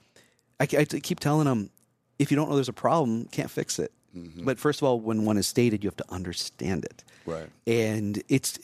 [0.60, 1.72] I, I keep telling them,
[2.20, 3.92] if you don't know there's a problem, can't fix it.
[4.16, 4.44] Mm-hmm.
[4.44, 7.04] But first of all, when one is stated, you have to understand it.
[7.26, 7.50] Right.
[7.66, 8.60] And it's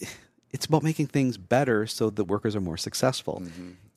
[0.52, 3.44] it's about making things better so the workers are more successful.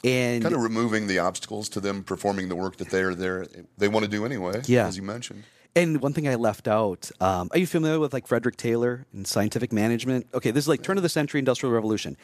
[0.02, 3.88] And Kind of removing the obstacles to them performing the work that they're there they
[3.88, 4.62] want to do anyway.
[4.66, 4.86] Yeah.
[4.86, 5.44] as you mentioned.
[5.76, 9.24] And one thing I left out, um, are you familiar with like Frederick Taylor and
[9.26, 10.26] scientific management?
[10.34, 12.16] Okay, this is like turn of the century industrial revolution.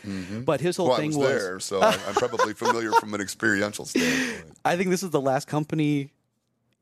[0.44, 3.14] But his whole Well, I thing was, was, there, so I- I'm probably familiar from
[3.14, 4.52] an experiential standpoint.
[4.64, 6.10] I think this is the last company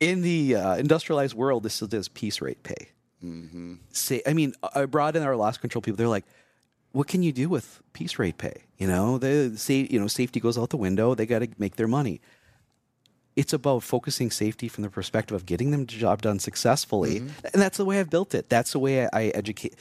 [0.01, 2.89] in the uh, industrialized world that still does piece rate pay.
[3.23, 3.75] Mm-hmm.
[3.91, 5.97] Say, I mean, I brought in our loss control people.
[5.97, 6.25] They're like,
[6.93, 8.62] what can you do with piece rate pay?
[8.79, 11.15] You know, the say, you know, safety goes out the window.
[11.15, 12.21] They got to make their money.
[13.37, 17.47] It's about focusing safety from the perspective of getting them the job done successfully, mm-hmm.
[17.53, 18.49] and that's the way I've built it.
[18.49, 19.74] That's the way I, I educate.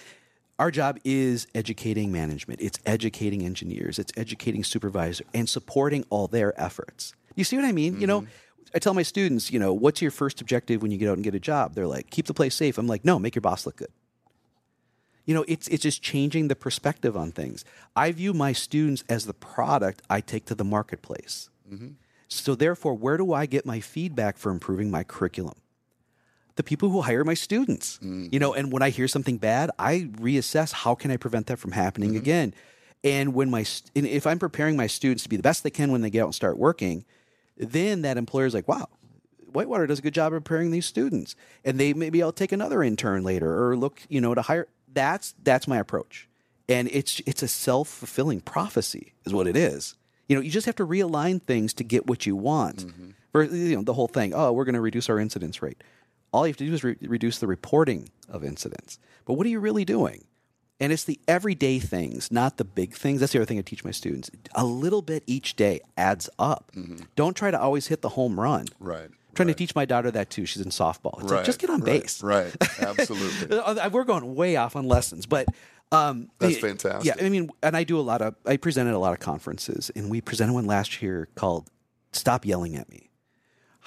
[0.60, 2.62] Our job is educating management.
[2.62, 4.00] It's educating engineers.
[4.00, 7.14] It's educating supervisors and supporting all their efforts.
[7.36, 8.00] You see what I mean?
[8.00, 8.30] You know, mm-hmm.
[8.76, 11.24] I tell my students, you know, what's your first objective when you get out and
[11.24, 11.76] get a job?
[11.76, 12.78] They're like, keep the place safe.
[12.78, 13.92] I'm like, no, make your boss look good.
[15.26, 17.64] You know, it's it's just changing the perspective on things.
[17.96, 21.50] I view my students as the product I take to the marketplace.
[21.72, 21.90] Mm-hmm.
[22.34, 25.56] So therefore, where do I get my feedback for improving my curriculum?
[26.56, 28.00] The people who hire my students.
[28.04, 28.32] Mm.
[28.32, 31.58] You know, and when I hear something bad, I reassess how can I prevent that
[31.58, 32.20] from happening mm-hmm.
[32.20, 32.54] again.
[33.04, 33.66] And when my
[33.96, 36.22] and if I'm preparing my students to be the best they can when they get
[36.22, 37.06] out and start working,
[37.58, 38.88] then that employer is like, wow,
[39.52, 42.82] Whitewater does a good job of preparing these students, and they maybe I'll take another
[42.82, 44.68] intern later or look, you know, to hire.
[44.92, 46.30] That's that's my approach,
[46.70, 49.96] and it's it's a self fulfilling prophecy, is what it is.
[50.28, 52.86] You know, you just have to realign things to get what you want.
[52.86, 53.10] Mm-hmm.
[53.32, 54.34] For you know, the whole thing.
[54.34, 55.84] Oh, we're going to reduce our incidence rate.
[56.32, 59.00] All you have to do is re- reduce the reporting of incidents.
[59.26, 60.26] But what are you really doing?
[60.80, 63.20] And it's the everyday things, not the big things.
[63.20, 64.30] That's the other thing I teach my students.
[64.56, 66.72] A little bit each day adds up.
[66.76, 67.04] Mm-hmm.
[67.16, 68.66] Don't try to always hit the home run.
[68.80, 69.10] Right.
[69.36, 70.46] trying to teach my daughter that too.
[70.46, 71.14] She's in softball.
[71.22, 72.22] It's like, Right, just get on right, base.
[72.24, 72.54] Right.
[72.80, 73.58] Absolutely.
[73.58, 75.48] Uh, uh, We're going way off on lessons, but
[75.94, 77.16] um, That's fantastic.
[77.16, 78.36] Yeah, I mean, and I do a lot of.
[78.46, 81.70] I presented a lot of conferences, and we presented one last year called
[82.12, 83.10] "Stop Yelling at Me."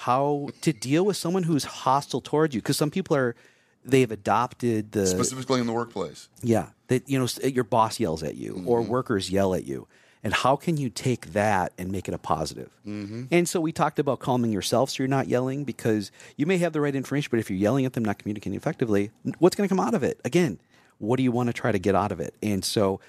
[0.01, 2.61] How to deal with someone who's hostile towards you?
[2.61, 3.35] Because some people are,
[3.83, 6.29] they've adopted the Specifically in the workplace.
[6.43, 9.87] yeah, that you know your boss yells at you or workers yell at you,
[10.23, 12.69] and how can you take that and make it a positive?
[12.85, 16.73] And so we talked about calming yourself so you're not yelling because you may have
[16.73, 19.75] the right information, but if you're yelling at them, not communicating effectively, what's going to
[19.75, 20.19] come out of it?
[20.23, 20.59] Again,
[20.99, 22.35] what do you want to try to get out of it?
[22.41, 22.99] And so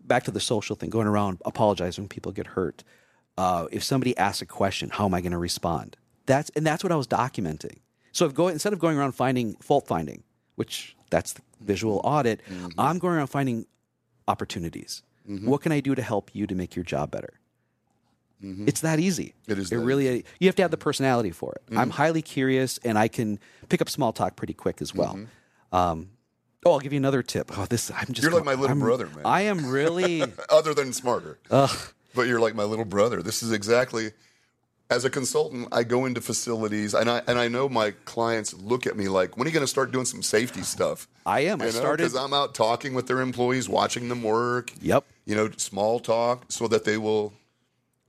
[0.00, 2.82] back to the social thing, going around apologizing when people get hurt.
[3.36, 5.96] Uh, if somebody asks a question, how am I going to respond?
[6.26, 7.78] That's and that's what I was documenting.
[8.12, 10.24] So if going instead of going around finding fault finding,
[10.56, 12.68] which that's the visual audit, mm-hmm.
[12.78, 13.66] I'm going around finding
[14.26, 15.02] opportunities.
[15.28, 15.48] Mm-hmm.
[15.48, 17.38] What can I do to help you to make your job better?
[18.42, 18.68] Mm-hmm.
[18.68, 19.34] It's that easy.
[19.46, 20.24] It is It really.
[20.38, 21.76] You have to have the personality for it.
[21.76, 25.18] I'm highly curious, and I can pick up small talk pretty quick as well.
[25.72, 26.10] Um,
[26.68, 27.56] oh, I'll give you another tip.
[27.58, 28.22] Oh, this I'm just.
[28.22, 29.22] You're like my little I'm- brother, man.
[29.24, 30.22] I am really.
[30.50, 31.38] Other than smarter.
[31.50, 33.22] But you're like my little brother.
[33.22, 34.12] This is exactly
[34.90, 38.86] as a consultant, I go into facilities and I and I know my clients look
[38.86, 41.06] at me like, when are you going to start doing some safety stuff?
[41.26, 41.60] I am.
[41.60, 44.72] I know, started- because I'm out talking with their employees, watching them work.
[44.80, 45.04] Yep.
[45.26, 47.34] You know, small talk so that they will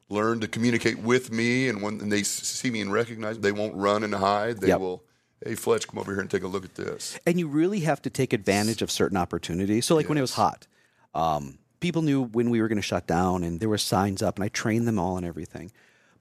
[0.07, 4.03] learn to communicate with me, and when they see me and recognize, they won't run
[4.03, 4.59] and hide.
[4.61, 4.79] They Yep.
[4.79, 5.03] will.
[5.43, 7.17] Hey, Fletch, come over here and take a look at this.
[7.25, 9.85] and you really have to take advantage of certain opportunities.
[9.85, 10.67] So, like when it was hot,
[11.15, 14.35] um, people knew when we were going to shut down, and there were signs up,
[14.35, 15.71] and I trained them all and everything.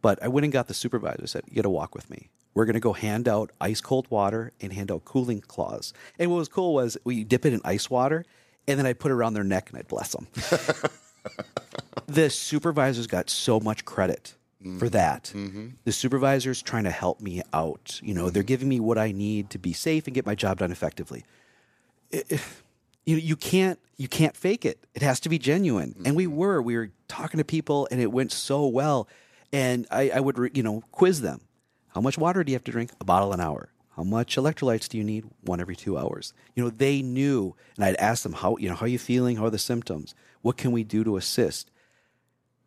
[0.00, 1.26] But I went and got the supervisor.
[1.26, 2.30] Said, "You got to walk with me.
[2.54, 6.30] We're going to go hand out ice cold water and hand out cooling claws." And
[6.30, 8.24] what was cool was we dip it in ice water,
[8.68, 10.28] and then I'd put it around their neck and I'd bless them.
[12.06, 14.86] the supervisors got so much credit for mm-hmm.
[14.88, 15.32] that.
[15.34, 15.68] Mm-hmm.
[15.84, 18.00] The supervisors trying to help me out.
[18.02, 20.58] You know, they're giving me what I need to be safe and get my job
[20.58, 21.24] done effectively.
[22.10, 22.40] It- it-
[23.08, 24.86] you you can't you can't fake it.
[24.94, 25.94] It has to be genuine.
[26.04, 26.36] And we mm-hmm.
[26.36, 29.08] were we were talking to people, and it went so well.
[29.50, 31.40] And I, I would re- you know quiz them.
[31.94, 32.90] How much water do you have to drink?
[33.00, 33.72] A bottle an hour.
[33.96, 35.24] How much electrolytes do you need?
[35.40, 36.34] One every two hours.
[36.54, 39.38] You know they knew, and I'd ask them how you know how are you feeling?
[39.38, 40.14] How are the symptoms?
[40.42, 41.70] What can we do to assist?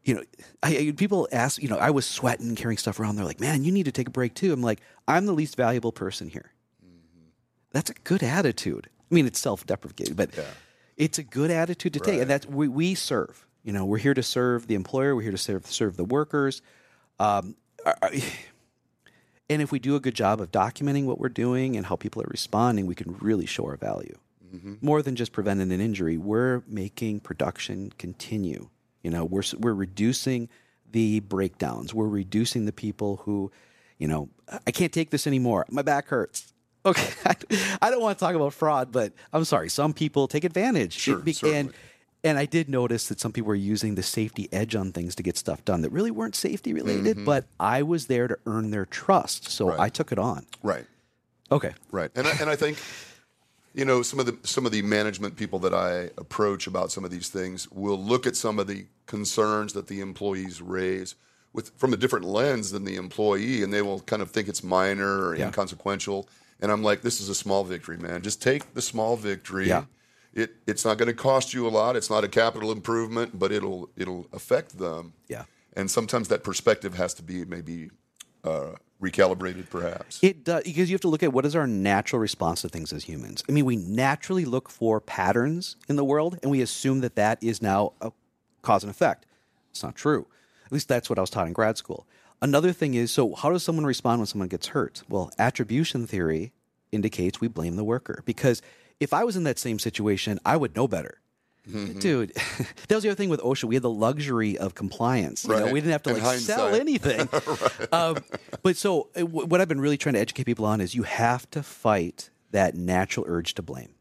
[0.04, 0.24] You know,
[0.64, 3.16] I, people ask, you know, I was sweating carrying stuff around.
[3.16, 4.52] They're like, man, you need to take a break too.
[4.52, 6.52] I'm like, I'm the least valuable person here.
[7.72, 8.90] That's a good attitude.
[9.10, 10.32] I mean, it's self deprecating, but
[10.98, 12.22] it's a good attitude to take.
[12.22, 13.46] And that's we, we serve.
[13.64, 16.62] You know, we're here to serve the employer, we're here to serve, serve the workers.
[17.20, 17.56] Um,
[19.50, 22.22] and if we do a good job of documenting what we're doing and how people
[22.24, 24.18] are responding, we can really show our value.
[24.82, 28.70] More than just preventing an injury, we're making production continue.
[29.04, 30.50] You know, we're we're reducing
[30.92, 31.94] the breakdowns.
[31.94, 33.52] We're reducing the people who,
[33.98, 34.30] you know,
[34.68, 35.66] I can't take this anymore.
[35.70, 36.48] My back hurts.
[36.84, 37.08] Okay,
[37.80, 39.70] I don't want to talk about fraud, but I'm sorry.
[39.70, 40.94] Some people take advantage.
[40.94, 41.72] Sure, be- and
[42.24, 45.22] and I did notice that some people were using the safety edge on things to
[45.24, 47.24] get stuff done that really weren't safety related.
[47.24, 49.78] But I was there to earn their trust, so Mm-hmm.
[49.78, 49.86] Right.
[49.86, 50.48] I took it on.
[50.64, 50.88] Right.
[51.52, 51.74] Okay.
[51.92, 52.80] Right, and I, and I think,
[53.74, 57.06] you know, some of the some of the management people that I approach about some
[57.06, 61.16] of these things will look at some of the concerns that the employees raise
[61.54, 64.64] with from a different lens than the employee, and they will kind of think it's
[64.64, 65.48] minor or Yeah.
[65.48, 66.28] inconsequential.
[66.60, 68.22] And I'm like, this is a small victory, man.
[68.22, 69.68] Just take the small victory.
[69.68, 69.86] Yeah.
[70.34, 71.96] It it's not going to cost you a lot.
[71.96, 75.14] It's not a capital improvement, but it'll it'll affect them.
[75.28, 75.44] Yeah.
[75.76, 77.90] And sometimes that perspective has to be maybe
[78.44, 80.20] uh, recalibrated, perhaps.
[80.22, 82.94] It does because you have to look at what is our natural response to things
[82.94, 83.44] as humans.
[83.50, 87.44] I mean, we naturally look for patterns in the world, and we assume that that
[87.44, 88.12] is now a
[88.62, 89.26] cause and effect.
[89.72, 90.28] It's not true.
[90.66, 92.08] At least that's what I was taught in grad school.
[92.42, 95.04] Another thing is, so how does someone respond when someone gets hurt?
[95.10, 96.54] Well, attribution theory
[96.92, 98.62] indicates we blame the worker because
[99.00, 101.21] if I was in that same situation, I would know better.
[102.00, 102.34] Dude,
[102.88, 103.66] that was the other thing with OSHA.
[103.66, 105.44] We had the luxury of compliance.
[105.46, 107.30] You know, we didn't have to like sell anything.
[107.92, 108.18] um,
[108.64, 111.04] but so uh, w- what I've been really trying to educate people on is you
[111.04, 113.94] have to fight that natural urge to blame.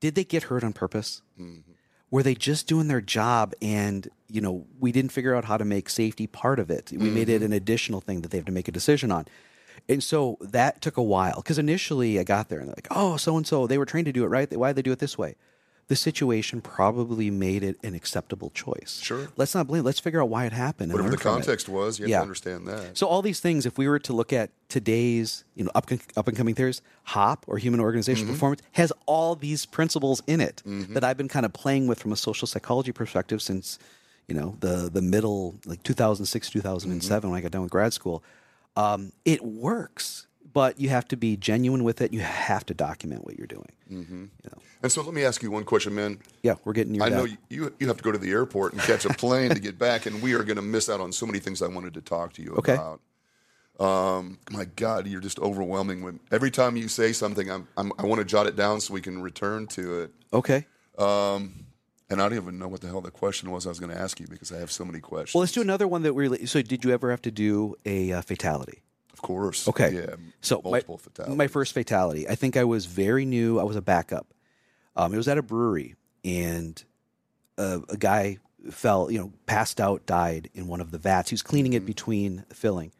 [0.00, 1.22] Did they get hurt on purpose?
[2.10, 5.64] Were they just doing their job and, you know, we didn't figure out how to
[5.64, 6.92] make safety part of it.
[6.92, 9.26] We made it an additional thing that they have to make a decision on.
[9.88, 13.16] And so that took a while because initially I got there and they're like, oh,
[13.16, 14.50] so and so, they were trained to do it right.
[14.56, 15.36] Why did they do it this way?
[15.88, 19.00] The situation probably made it an acceptable choice.
[19.02, 19.28] Sure.
[19.36, 19.84] Let's not blame.
[19.84, 20.90] Let's figure out why it happened.
[20.92, 22.16] Whatever the context was, you have Yeah.
[22.18, 22.96] to understand that.
[22.96, 26.26] So all these things, if we were to look at today's, you know, up, up
[26.26, 28.34] and coming theories, HOP or human organizational Mm-hmm.
[28.34, 32.12] performance has all these principles in it that I've been kind of playing with from
[32.12, 33.78] a social psychology perspective since,
[34.26, 37.28] you know, the the middle like 2006 2007 Mm-hmm.
[37.30, 38.24] when I got done with grad school.
[38.76, 42.14] Um, it works, but you have to be genuine with it.
[42.14, 43.72] You have to document what you're doing.
[43.92, 44.22] Mm-hmm.
[44.22, 44.58] You know?
[44.82, 46.20] And so let me ask you one question, man.
[46.42, 47.02] Yeah, we're getting.
[47.02, 47.36] I know dad.
[47.50, 49.78] you, you you have to go to the airport and catch a plane to get
[49.78, 52.00] back, and we are going to miss out on so many things I wanted to
[52.00, 52.74] talk to you Okay.
[52.74, 53.00] about.
[53.80, 56.02] Um, my God, you're just overwhelming.
[56.02, 58.94] When every time you say something, I'm, I'm I want to jot it down so
[58.94, 60.12] we can return to it.
[60.32, 60.64] Okay.
[62.10, 64.00] And I don't even know what the hell the question was I was going to
[64.00, 65.34] ask you because I have so many questions.
[65.34, 66.28] Well, let's do another one that we.
[66.28, 66.46] really.
[66.46, 68.83] So, did you ever have to do a uh, fatality?
[69.24, 69.68] Of course.
[69.68, 69.94] Okay.
[69.94, 70.16] Yeah.
[70.42, 71.36] So multiple my, fatalities.
[71.38, 72.28] my first fatality.
[72.28, 73.58] I think I was very new.
[73.58, 74.26] I was a backup.
[74.96, 75.94] Um, it was at a brewery,
[76.24, 76.82] and
[77.56, 78.36] a, a guy
[78.70, 79.10] fell.
[79.10, 81.30] You know, passed out, died in one of the vats.
[81.30, 81.76] He was cleaning Mm.
[81.76, 82.92] it between filling.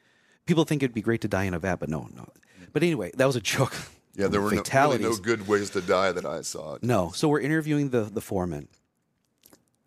[0.46, 2.26] People think it'd be great to die in a vat, but no, no.
[2.72, 3.74] But anyway, that was a joke.
[4.16, 6.78] Yeah, there were no, really no good ways to die that I saw.
[6.82, 7.10] No.
[7.16, 8.68] So we're interviewing the the foreman.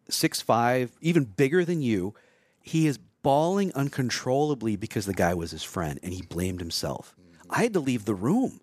[0.10, 2.14] Six five, even bigger than you.
[2.62, 7.16] He is bawling uncontrollably because the guy was his friend and he blamed himself.
[7.20, 7.46] Mm.
[7.50, 8.62] I had to leave the room.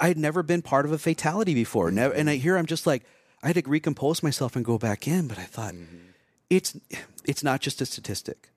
[0.00, 1.86] I had never been part of a fatality before.
[1.86, 1.96] Mm-hmm.
[1.96, 3.04] Never, and I here I'm just like
[3.42, 5.96] I had to recompose myself and go back in, but I thought mm-hmm.
[6.48, 6.76] it's
[7.24, 8.50] it's not just a statistic.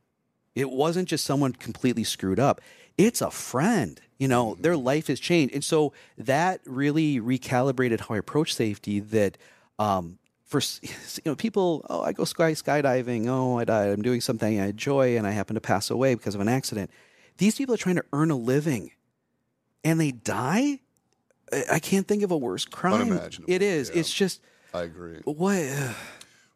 [0.54, 2.62] It wasn't just someone completely screwed up.
[2.98, 4.00] It's a friend.
[4.18, 4.62] You know, mm-hmm.
[4.62, 5.54] their life has changed.
[5.54, 9.38] And so that really recalibrated how I approach safety that
[9.78, 10.20] um,
[10.62, 13.28] for you know people, oh, I go sky skydiving.
[13.28, 13.90] Oh, I died.
[13.90, 16.90] I'm doing something I enjoy, and I happen to pass away because of an accident.
[17.38, 18.92] These people are trying to earn a living,
[19.84, 20.80] and they die.
[21.72, 23.02] I can't think of a worse crime.
[23.02, 23.90] Unimaginable, It is.
[23.90, 24.00] yeah.
[24.00, 24.42] It's just
[24.74, 25.20] I agree.
[25.26, 25.64] what.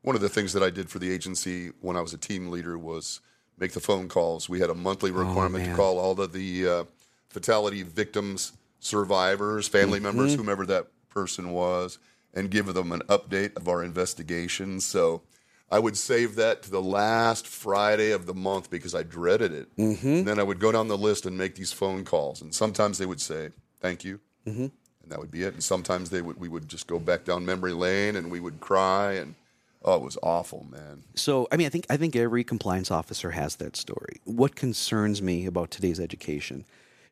[0.02, 2.50] One of the things that I did for the agency when I was a team
[2.50, 3.20] leader was
[3.58, 4.47] make the phone calls.
[4.47, 6.84] We had a monthly requirement to call all of the uh,
[7.30, 10.41] fatality victims, survivors, family members, Mm-hmm.
[10.41, 12.00] whomever that person was,
[12.34, 14.80] and give them an update of our investigation.
[14.80, 15.23] So
[15.71, 19.75] I would save that to the last Friday of the month because I dreaded it.
[19.77, 20.23] Mm-hmm.
[20.23, 22.41] Then I would go down the list and make these phone calls.
[22.41, 23.49] And sometimes they would say,
[23.80, 24.19] thank you.
[24.47, 24.67] Mm-hmm.
[25.03, 25.53] And that would be it.
[25.53, 28.59] And sometimes they would, we would just go back down memory lane and we would
[28.59, 29.13] cry.
[29.13, 29.36] And
[29.84, 31.03] oh, it was awful, man.
[31.15, 34.21] So, I mean, I think I think every compliance officer has that story.
[34.25, 36.65] What concerns me about today's education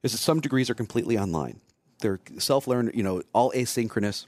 [0.04, 1.60] is that some degrees are completely online.
[2.02, 4.26] They're self-learned, you know, all asynchronous.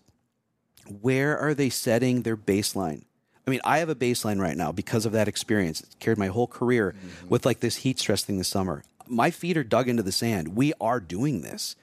[0.89, 3.03] Where are they setting their baseline?
[3.47, 5.81] I mean, I have a baseline right now because of that experience.
[5.81, 6.93] It's carried my whole career
[7.29, 8.83] with like this heat stress thing this summer.
[9.07, 10.55] My feet are dug into the sand.
[10.55, 11.75] We are doing this.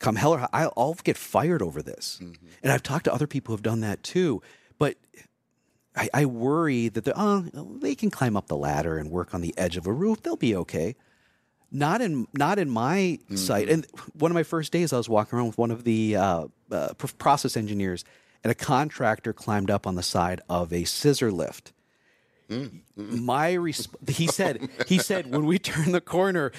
[0.00, 2.18] Come hell or high, I'll I'll get fired over this.
[2.62, 4.42] And I've talked to other people who've done that too.
[4.78, 4.96] But
[5.94, 7.40] I, I worry that they're, oh,
[7.80, 10.22] they can climb up the ladder and work on the edge of a roof.
[10.22, 10.96] They'll be okay.
[11.70, 13.68] Not in not in my sight.
[13.68, 16.46] And one of my first days, I was walking around with one of the uh,
[16.70, 18.04] uh, process engineers,
[18.44, 21.72] and a contractor climbed up on the side of a scissor lift.
[22.48, 23.22] Mm, mm.
[23.22, 26.52] My resp- he said he said when we turned the corner,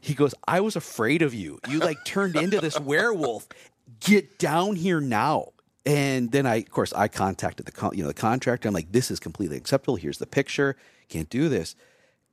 [0.00, 1.58] he goes, "I was afraid of you.
[1.68, 3.48] You like turned into this werewolf.
[4.00, 5.52] Get down here now."
[5.86, 8.68] And then I, of course, I contacted the con- you know the contractor.
[8.68, 9.96] I'm like, "This is completely acceptable.
[9.96, 10.76] Here's the picture.
[11.08, 11.76] Can't do this."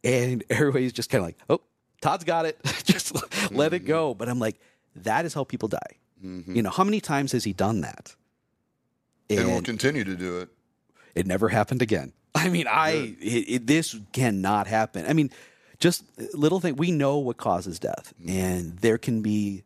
[0.03, 1.61] And everybody's just kind of like, "Oh,
[2.01, 2.59] Todd's got it.
[2.83, 3.13] just
[3.51, 3.87] let it mm-hmm.
[3.87, 4.59] go." But I'm like,
[4.95, 5.99] that is how people die.
[6.23, 6.55] Mm-hmm.
[6.55, 8.15] You know, how many times has he done that?
[9.29, 10.49] And, we'll continue to do it.
[11.15, 12.13] It never happened again.
[12.35, 15.05] I mean, I it, it, this cannot happen.
[15.07, 15.31] I mean,
[15.79, 16.03] just
[16.33, 16.75] little thing.
[16.75, 18.37] We know what causes death, mm-hmm.
[18.37, 19.63] and there can be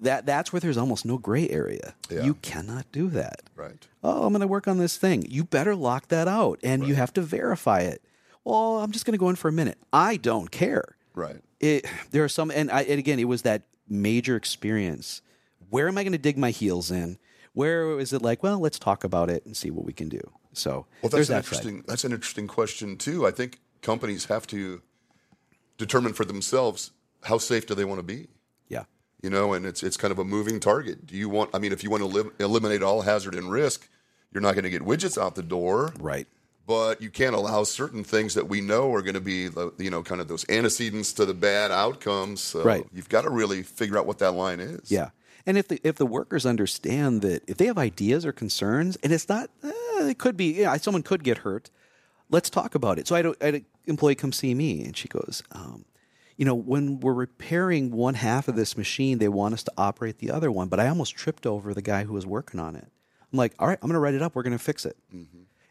[0.00, 0.26] that.
[0.26, 1.94] That's where there's almost no gray area.
[2.10, 2.24] Yeah.
[2.24, 3.42] You cannot do that.
[3.54, 3.86] Right.
[4.02, 5.24] Oh, I'm going to work on this thing.
[5.28, 8.02] You better lock that out, and you have to verify it.
[8.44, 9.78] Well, I'm just going to go in for a minute.
[9.92, 10.96] I don't care.
[11.14, 11.40] Right.
[11.60, 15.22] It, there are some, and, I, and again, it was that major experience.
[15.70, 17.18] Where am I going to dig my heels in?
[17.54, 20.20] Where is it like, well, let's talk about it and see what we can do.
[20.54, 21.66] So Well, there's that's that an side.
[21.66, 21.84] interesting.
[21.86, 23.26] That's an interesting question too.
[23.26, 24.82] I think companies have to
[25.78, 26.90] determine for themselves
[27.24, 28.28] how safe do they want to be.
[28.68, 28.84] Yeah.
[29.22, 31.06] You know, and it's it's kind of a moving target.
[31.06, 31.50] Do you want?
[31.54, 33.88] I mean, if you want to lim- eliminate all hazard and risk,
[34.32, 35.92] you're not going to get widgets out the door.
[36.00, 36.26] Right.
[36.66, 39.90] But you can't allow certain things that we know are going to be, the, you
[39.90, 42.40] know, kind of those antecedents to the bad outcomes.
[42.40, 42.86] So Right.
[42.92, 44.90] You've got to really figure out what that line is.
[44.90, 45.10] Yeah.
[45.46, 49.12] And if the if the workers understand that if they have ideas or concerns, and
[49.12, 51.70] it's not, eh, it could be, yeah, someone could get hurt.
[52.30, 53.06] Let's talk about it.
[53.08, 55.84] So I had, a, I had an employee come see me, and she goes, um,
[56.36, 60.18] you know, when we're repairing one half of this machine, they want us to operate
[60.18, 62.88] the other one, but I almost tripped over the guy who was working on it.
[63.32, 64.34] I'm like, all right, I'm going to write it up.
[64.34, 64.96] We're going to fix it.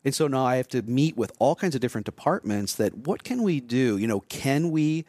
[0.03, 3.23] And so now I have to meet with all kinds of different departments that what
[3.23, 3.97] can we do?
[3.97, 5.05] You know, can we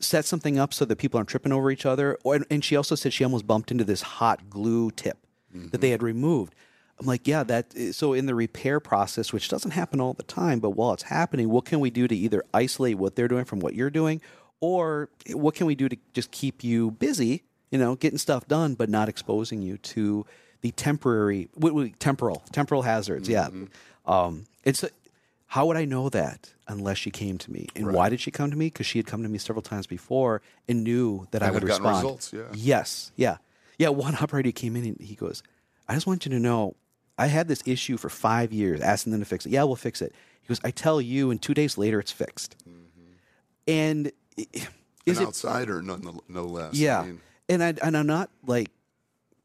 [0.00, 2.18] set something up so that people aren't tripping over each other?
[2.24, 5.18] Or, and she also said she almost bumped into this hot glue tip
[5.52, 6.54] that they had removed.
[7.00, 7.74] I'm like, yeah, that.
[7.92, 11.48] So in the repair process, which doesn't happen all the time, but while it's happening,
[11.48, 14.20] what can we do to either isolate what they're doing from what you're doing,
[14.60, 17.44] or what can we do to just keep you busy?
[17.70, 20.26] You know, getting stuff done, but not exposing you to
[20.60, 21.48] the temporary,
[22.00, 23.28] temporal, temporal hazards.
[23.28, 23.48] Yeah.
[24.06, 24.84] Um, it's
[25.48, 27.68] how would I know that unless she came to me?
[27.74, 28.66] And why did she come to me?
[28.66, 31.96] Because she had come to me several times before and knew that I would respond.
[31.96, 32.42] results, yeah.
[32.52, 33.38] Yes, yeah,
[33.78, 33.88] yeah.
[33.88, 35.42] One operator came in and he goes,
[35.88, 36.76] "I just want you to know,
[37.16, 39.50] I had this issue for five years, asking them to fix it.
[39.52, 42.56] Yeah, we'll fix it." He goes, "I tell you, and two days later, it's fixed."
[42.68, 42.82] Mm-hmm.
[43.66, 44.12] And
[45.06, 46.74] is An it outsider, no, no, no less.
[46.74, 48.68] I yeah, mean, and I and I'm not like,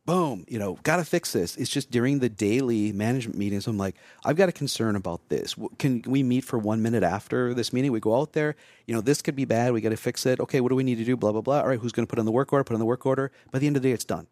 [0.05, 1.55] boom, you know, got to fix this.
[1.55, 3.95] It's just during the daily management meetings, I'm like,
[4.25, 5.55] I've got a concern about this.
[5.79, 7.91] Can we meet for one minute after this meeting?
[7.91, 9.71] We go out there, you know, this could be bad.
[9.73, 10.39] We got to fix it.
[10.39, 11.15] Okay, what do we need to do?
[11.15, 11.59] Blah blah blah.
[11.61, 12.63] All right, who's going to put on the work order?
[12.63, 13.31] Put on the work order.
[13.51, 14.27] By the end of the day, it's done.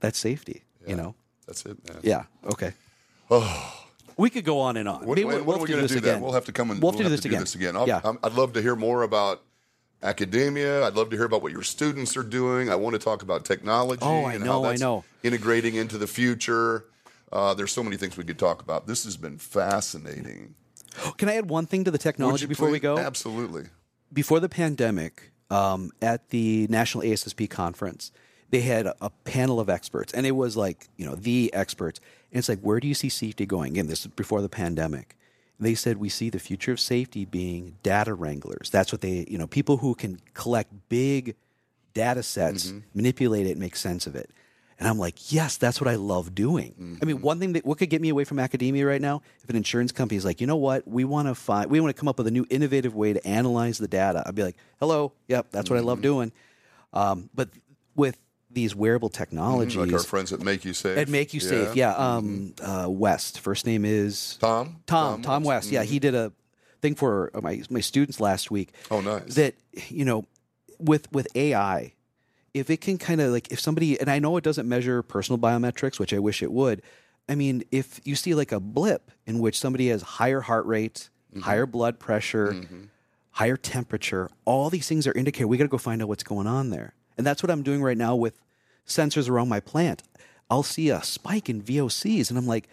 [0.00, 1.14] That's safety, you know.
[1.46, 2.00] that's it, man.
[2.02, 2.24] Yeah.
[2.44, 2.72] Okay.
[3.30, 3.84] Oh,
[4.16, 5.06] We could go on and on.
[5.06, 6.08] What, Maybe when, we'll, when we'll are we going to do this that?
[6.10, 6.20] again.
[6.20, 7.38] We'll have to come and We'll have to do this again.
[7.38, 7.76] do this again.
[7.76, 8.00] I'll, Yeah.
[8.22, 9.42] I'd love to hear more about
[10.02, 10.84] academia.
[10.86, 12.70] I'd love to hear about what your students are doing.
[12.70, 15.04] I want to talk about technology Oh, I and know, how I that's know.
[15.22, 16.84] integrating into the future.
[17.30, 18.86] Uh, there's so many things we could talk about.
[18.86, 20.54] This has been fascinating.
[21.16, 22.98] Can I add one thing to the technology before we go?
[22.98, 23.64] Absolutely.
[24.12, 28.12] before the pandemic, um, at the National ASSP conference,
[28.50, 32.00] they had a, a panel of experts, and it was like you know the experts.
[32.30, 33.72] And it's like, where do you see safety going?
[33.72, 35.16] Again, this is before the pandemic.
[35.60, 38.70] They said we see the future of safety being data wranglers.
[38.70, 41.36] That's what they, you know, people who can collect big
[41.94, 42.78] data sets, mm-hmm.
[42.94, 44.30] manipulate it, make sense of it.
[44.78, 46.74] And I'm like, yes, that's what I love doing.
[47.00, 47.24] I mean, mm-hmm.
[47.24, 49.92] one thing that what could get me away from academia right now, if an insurance
[49.92, 52.18] company is like, you know what, we want to find, we want to come up
[52.18, 54.24] with a new innovative way to analyze the data.
[54.26, 56.02] I'd be like, hello, yep, that's what I love mm-hmm.
[56.02, 56.32] doing.
[56.92, 57.50] Um, but
[57.94, 58.18] with
[58.52, 60.96] these wearable technologies, Like our friends at Mak-U-Safe.
[60.98, 61.94] at Mak-U-Safe, yeah.
[61.94, 64.76] Um, uh, West, first name is Tom?
[64.86, 65.22] Tom.
[65.22, 65.70] Tom West.
[65.70, 66.32] Yeah, he did a
[66.80, 68.72] thing for uh, my my students last week.
[68.90, 69.34] Oh, nice.
[69.36, 69.54] That
[69.88, 70.24] you know,
[70.78, 71.92] with with AI,
[72.54, 75.38] if it can kind of like if somebody and I know it doesn't measure personal
[75.38, 76.82] biometrics, which I wish it would.
[77.28, 81.08] I mean, if you see like a blip in which somebody has higher heart rate,
[81.32, 81.40] Mm-hmm.
[81.44, 82.60] higher blood pressure,
[83.30, 85.46] higher temperature, all these things are indicated.
[85.46, 86.92] We got to go find out what's going on there.
[87.16, 88.40] And that's what I'm doing right now with
[88.86, 90.02] sensors around my plant.
[90.50, 92.68] I'll see a spike in VOCs and I'm like,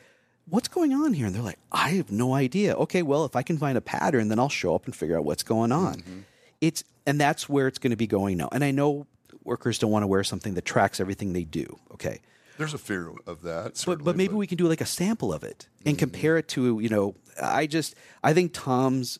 [0.49, 1.25] what's going on here?
[1.25, 2.75] And they're like, I have no idea.
[2.75, 5.25] Okay, well, if I can find a pattern, then I'll show up and figure out
[5.25, 5.95] what's going on.
[5.95, 6.19] Mm-hmm.
[6.61, 8.49] It's and that's where it's going to be going now.
[8.51, 9.07] And I know
[9.43, 11.79] workers don't want to wear something that tracks everything they do.
[11.93, 12.19] Okay.
[12.57, 13.81] There's a fear of that.
[13.85, 15.99] But but maybe we can do like a sample of it and mm-hmm.
[15.99, 19.19] compare it to, you know, I just I think Tom's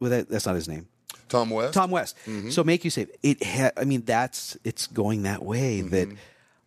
[0.00, 0.88] well that, that's not his name.
[1.32, 1.74] Tom West?
[1.74, 2.16] Tom West.
[2.50, 3.42] So make you say it.
[3.44, 5.80] Ha- I mean, that's it's going that way.
[5.80, 6.08] That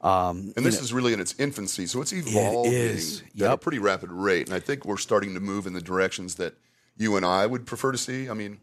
[0.01, 3.23] um, And this is really in its infancy, so it's evolving is.
[3.41, 4.47] at a pretty rapid rate.
[4.47, 6.53] And I think we're starting to move in the directions that
[6.97, 8.29] you and I would prefer to see.
[8.29, 8.59] I mean,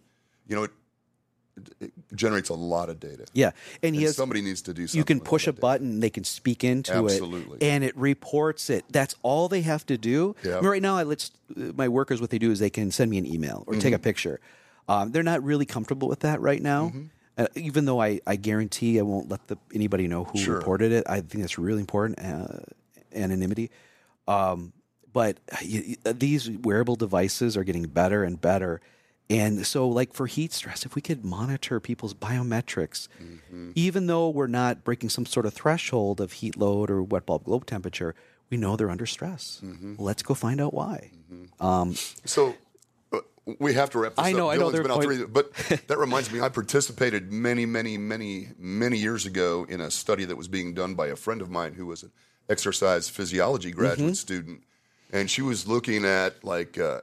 [0.46, 0.70] you know, it,
[1.80, 3.26] it generates a lot of data.
[3.34, 3.50] yeah,
[3.82, 4.16] and he And has.
[4.16, 4.98] somebody needs to do something.
[4.98, 7.58] You can push a button, they can speak into Absolutely.
[7.58, 8.84] it, and it reports it.
[8.90, 10.34] That's all they have to do.
[10.42, 10.52] Yeah.
[10.58, 13.10] I mean, right now, I let's my workers what they do is they can send
[13.10, 13.80] me an email or Mm-hmm.
[13.82, 14.40] take a picture.
[14.92, 16.86] Um, they're not really comfortable with that right now.
[16.88, 17.02] Mm-hmm.
[17.38, 20.56] Uh, even though I, I guarantee I won't let the, anybody know who Sure.
[20.56, 22.18] reported it, I think that's really important.
[22.20, 22.58] Uh,
[23.14, 23.70] anonymity.
[24.28, 24.72] Um,
[25.12, 28.80] but y- y- these wearable devices are getting better and better.
[29.30, 33.08] And so, like for heat stress, if we could monitor people's biometrics,
[33.74, 37.44] even though we're not breaking some sort of threshold of heat load or wet bulb
[37.44, 38.14] globe temperature,
[38.50, 39.62] we know they're under stress.
[39.98, 41.10] Let's go find out why.
[41.60, 41.94] Um,
[42.26, 42.52] So uh,
[43.58, 44.36] we have to wrap this I up.
[44.36, 45.52] know, I know, Dylan's they're been three, but
[45.88, 50.36] that reminds me, I participated many, many, many, many years ago in a study that
[50.36, 52.12] was being done by a friend of mine who was an
[52.48, 54.14] exercise physiology graduate Mm-hmm.
[54.14, 54.62] student,
[55.12, 57.00] and she was looking at like uh,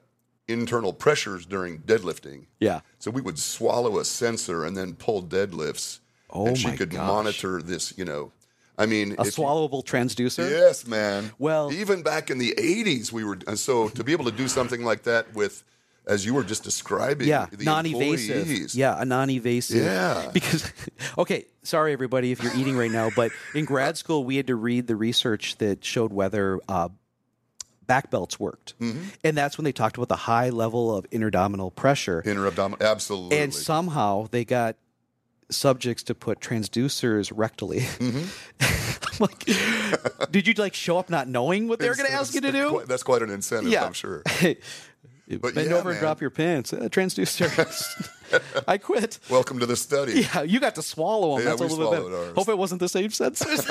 [0.47, 2.45] internal pressures during deadlifting.
[2.59, 2.81] yeah.
[2.99, 7.07] So we would swallow a sensor and then pull deadlifts, Oh and she could gosh.
[7.07, 7.97] monitor this.
[7.97, 8.31] You know,
[8.77, 10.49] I mean, A if you- swallowable transducer?
[10.49, 11.31] Yes, man.
[11.37, 14.47] Well- even back in the '80s, we were and so to be able to do
[14.47, 15.63] something like that with,
[16.09, 18.35] as you were just describing, Yeah, the non-evasive.
[18.37, 18.75] employees.
[18.75, 19.77] Yeah, a non-evasive.
[19.83, 20.29] Yeah.
[20.33, 20.69] Because,
[21.17, 24.55] okay, sorry everybody if you're eating right now, but in grad school we had to
[24.55, 26.89] read the research that showed whether uh,
[27.87, 29.03] back belts worked, Mm-hmm.
[29.23, 33.37] and that's when they talked about the high level of interabdominal pressure, Interabdominal, absolutely.
[33.39, 34.75] and somehow they got
[35.51, 37.81] subjects to put transducers rectally.
[38.61, 42.35] I'm like, did you like show up not knowing what they were going to ask
[42.35, 42.69] you to do?
[42.69, 43.85] Quite- That's quite an incentive, Yeah.
[43.85, 44.21] I'm sure.
[45.37, 45.99] Bend yeah, over and man.
[45.99, 46.73] drop your pants.
[46.73, 47.49] Uh, transducer.
[48.67, 49.19] I quit.
[49.29, 50.21] Welcome to the study.
[50.21, 51.45] Yeah, you got to swallow them.
[51.45, 52.15] Yeah, That's a little bit better.
[52.15, 52.35] ours.
[52.35, 53.67] Hope it wasn't the same sensors.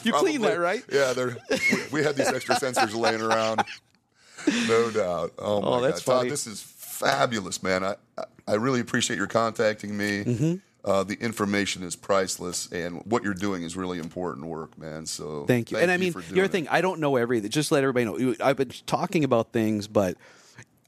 [0.04, 0.84] you cleaned that, right?
[0.92, 3.64] Yeah, they're, we, we had these extra sensors laying around.
[4.68, 5.32] No doubt.
[5.38, 6.22] Oh my Oh, that's God.
[6.22, 7.84] Todd, this is fabulous, man.
[7.84, 10.24] I, I, I really appreciate your contacting me.
[10.24, 10.54] Mm-hmm.
[10.84, 15.04] Uh, the information is priceless, and what you're doing is really important work, man.
[15.04, 15.78] So Thank you.
[15.78, 16.52] and I mean, for the doing other it.
[16.52, 17.50] thing, I don't know everything.
[17.50, 18.34] Just let everybody know.
[18.40, 20.16] I've been talking about things, but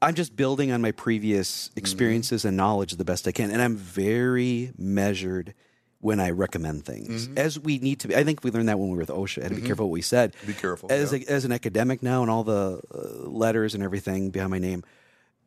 [0.01, 1.78] I'm just building on my previous Mm-hmm.
[1.78, 3.51] experiences and knowledge the best I can.
[3.51, 5.55] And I'm very measured
[6.01, 7.38] when I recommend things, Mm-hmm.
[7.38, 8.14] as we need to be.
[8.16, 9.40] I think we learned that when we were with OSHA.
[9.40, 10.36] I Had to be careful what we said.
[10.46, 11.20] Be careful, As, yeah.
[11.28, 14.84] a, as an academic now, and all the uh, letters and everything behind my name.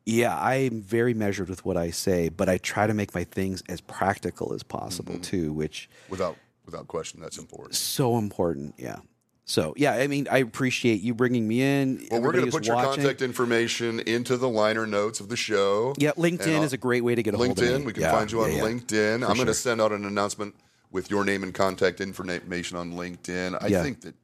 [0.05, 3.63] Yeah, I'm very measured with what I say, but I try to make my things
[3.69, 5.21] as practical as possible Mm-hmm.
[5.21, 6.35] too, which without
[6.65, 7.75] without question, that's important.
[7.75, 8.75] so important.
[8.77, 8.97] Yeah.
[9.45, 12.07] So yeah, I mean, I appreciate you bringing me in.
[12.09, 13.03] Well, we're going to put your watching.
[13.03, 15.93] contact information into the liner notes of the show.
[15.97, 17.63] Yeah, LinkedIn is a great way to get a hold of me.
[17.63, 17.85] LinkedIn.
[17.85, 18.63] We can Yeah, find you on yeah, yeah.
[18.63, 19.15] LinkedIn.
[19.15, 19.45] I'm going sure.
[19.45, 20.55] to send out an announcement
[20.91, 23.57] with your name and contact information on LinkedIn.
[23.61, 24.15] I think that,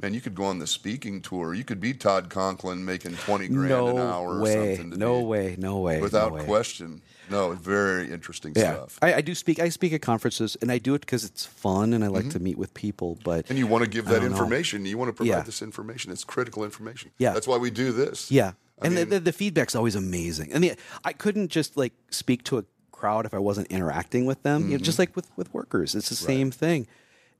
[0.00, 1.54] man, you could go on the speaking tour.
[1.54, 4.72] You could be Todd Conklin making 20 grand No an hour way.
[4.72, 4.98] or something.
[4.98, 5.56] No be- way.
[5.58, 6.00] No way.
[6.00, 6.40] Without no way.
[6.40, 7.02] Without question.
[7.28, 8.98] No, very interesting Yeah, stuff.
[9.02, 9.58] I, I do speak.
[9.58, 12.30] I speak at conferences, and I do it because it's fun, and I like Mm-hmm.
[12.30, 13.18] to meet with people.
[13.24, 14.36] But And you want to give that don't know.
[14.36, 14.86] information.
[14.86, 15.40] You want to provide Yeah.
[15.42, 16.12] this information.
[16.12, 17.10] It's critical information.
[17.18, 17.32] Yeah.
[17.32, 18.30] That's why we do this.
[18.30, 20.54] yeah, I and mean- the, the, the feedback's always amazing.
[20.54, 24.42] I mean, I couldn't just like speak to a crowd if I wasn't interacting with
[24.44, 24.62] them.
[24.62, 24.84] You know, Mm-hmm.
[24.84, 26.86] just like with with workers, it's the same thing.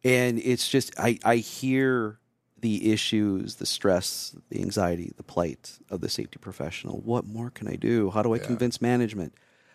[0.03, 2.19] and it's just I I hear
[2.67, 6.99] the issues, the stress, the anxiety, the plight of the safety professional.
[7.05, 8.11] What more can I do?
[8.11, 8.47] How do I Yeah.
[8.47, 9.33] convince management?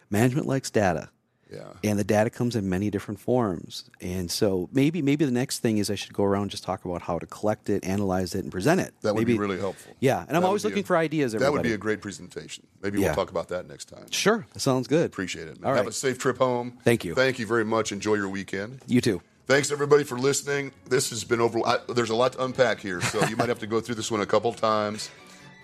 [0.10, 1.10] Management likes data
[1.50, 1.72] Yeah.
[1.86, 3.86] and the data comes in many different forms.
[4.02, 6.84] And so maybe maybe the next thing is I should go around and just talk
[6.84, 8.94] about how to collect it, analyze it, and present it.
[9.04, 9.94] That would maybe, be really helpful.
[10.02, 11.32] Yeah, and I'm always looking a- for ideas.
[11.32, 12.68] That would be a great presentation.
[12.84, 13.08] Maybe Yeah.
[13.08, 14.06] we'll talk about that next time.
[14.12, 14.46] sure.
[14.54, 15.06] That sounds good.
[15.06, 15.58] Appreciate it.
[15.64, 15.88] All Have right.
[15.88, 16.74] a safe trip home.
[16.84, 17.16] Thank you.
[17.16, 17.92] Thank you very much.
[17.94, 18.82] Enjoy your weekend.
[18.88, 19.22] You too.
[19.48, 20.72] Thanks everybody for listening.
[20.88, 21.60] This has been over.
[21.66, 24.10] I, there's a lot to unpack here, so you might have to go through this
[24.10, 25.10] one a couple times.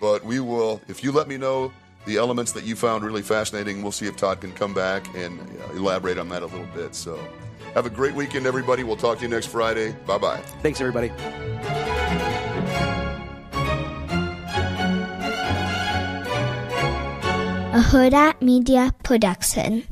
[0.00, 0.80] But we will.
[0.88, 1.72] If you let me know
[2.04, 5.40] the elements that you found really fascinating, we'll see if Todd can come back and
[5.40, 6.94] uh, elaborate on that a little bit.
[6.94, 7.18] So,
[7.74, 8.84] have a great weekend, everybody.
[8.84, 9.92] We'll talk to you next Friday.
[10.06, 10.40] Bye bye.
[10.62, 11.10] Thanks, everybody.
[17.78, 19.88] a Hurrdat Media Production.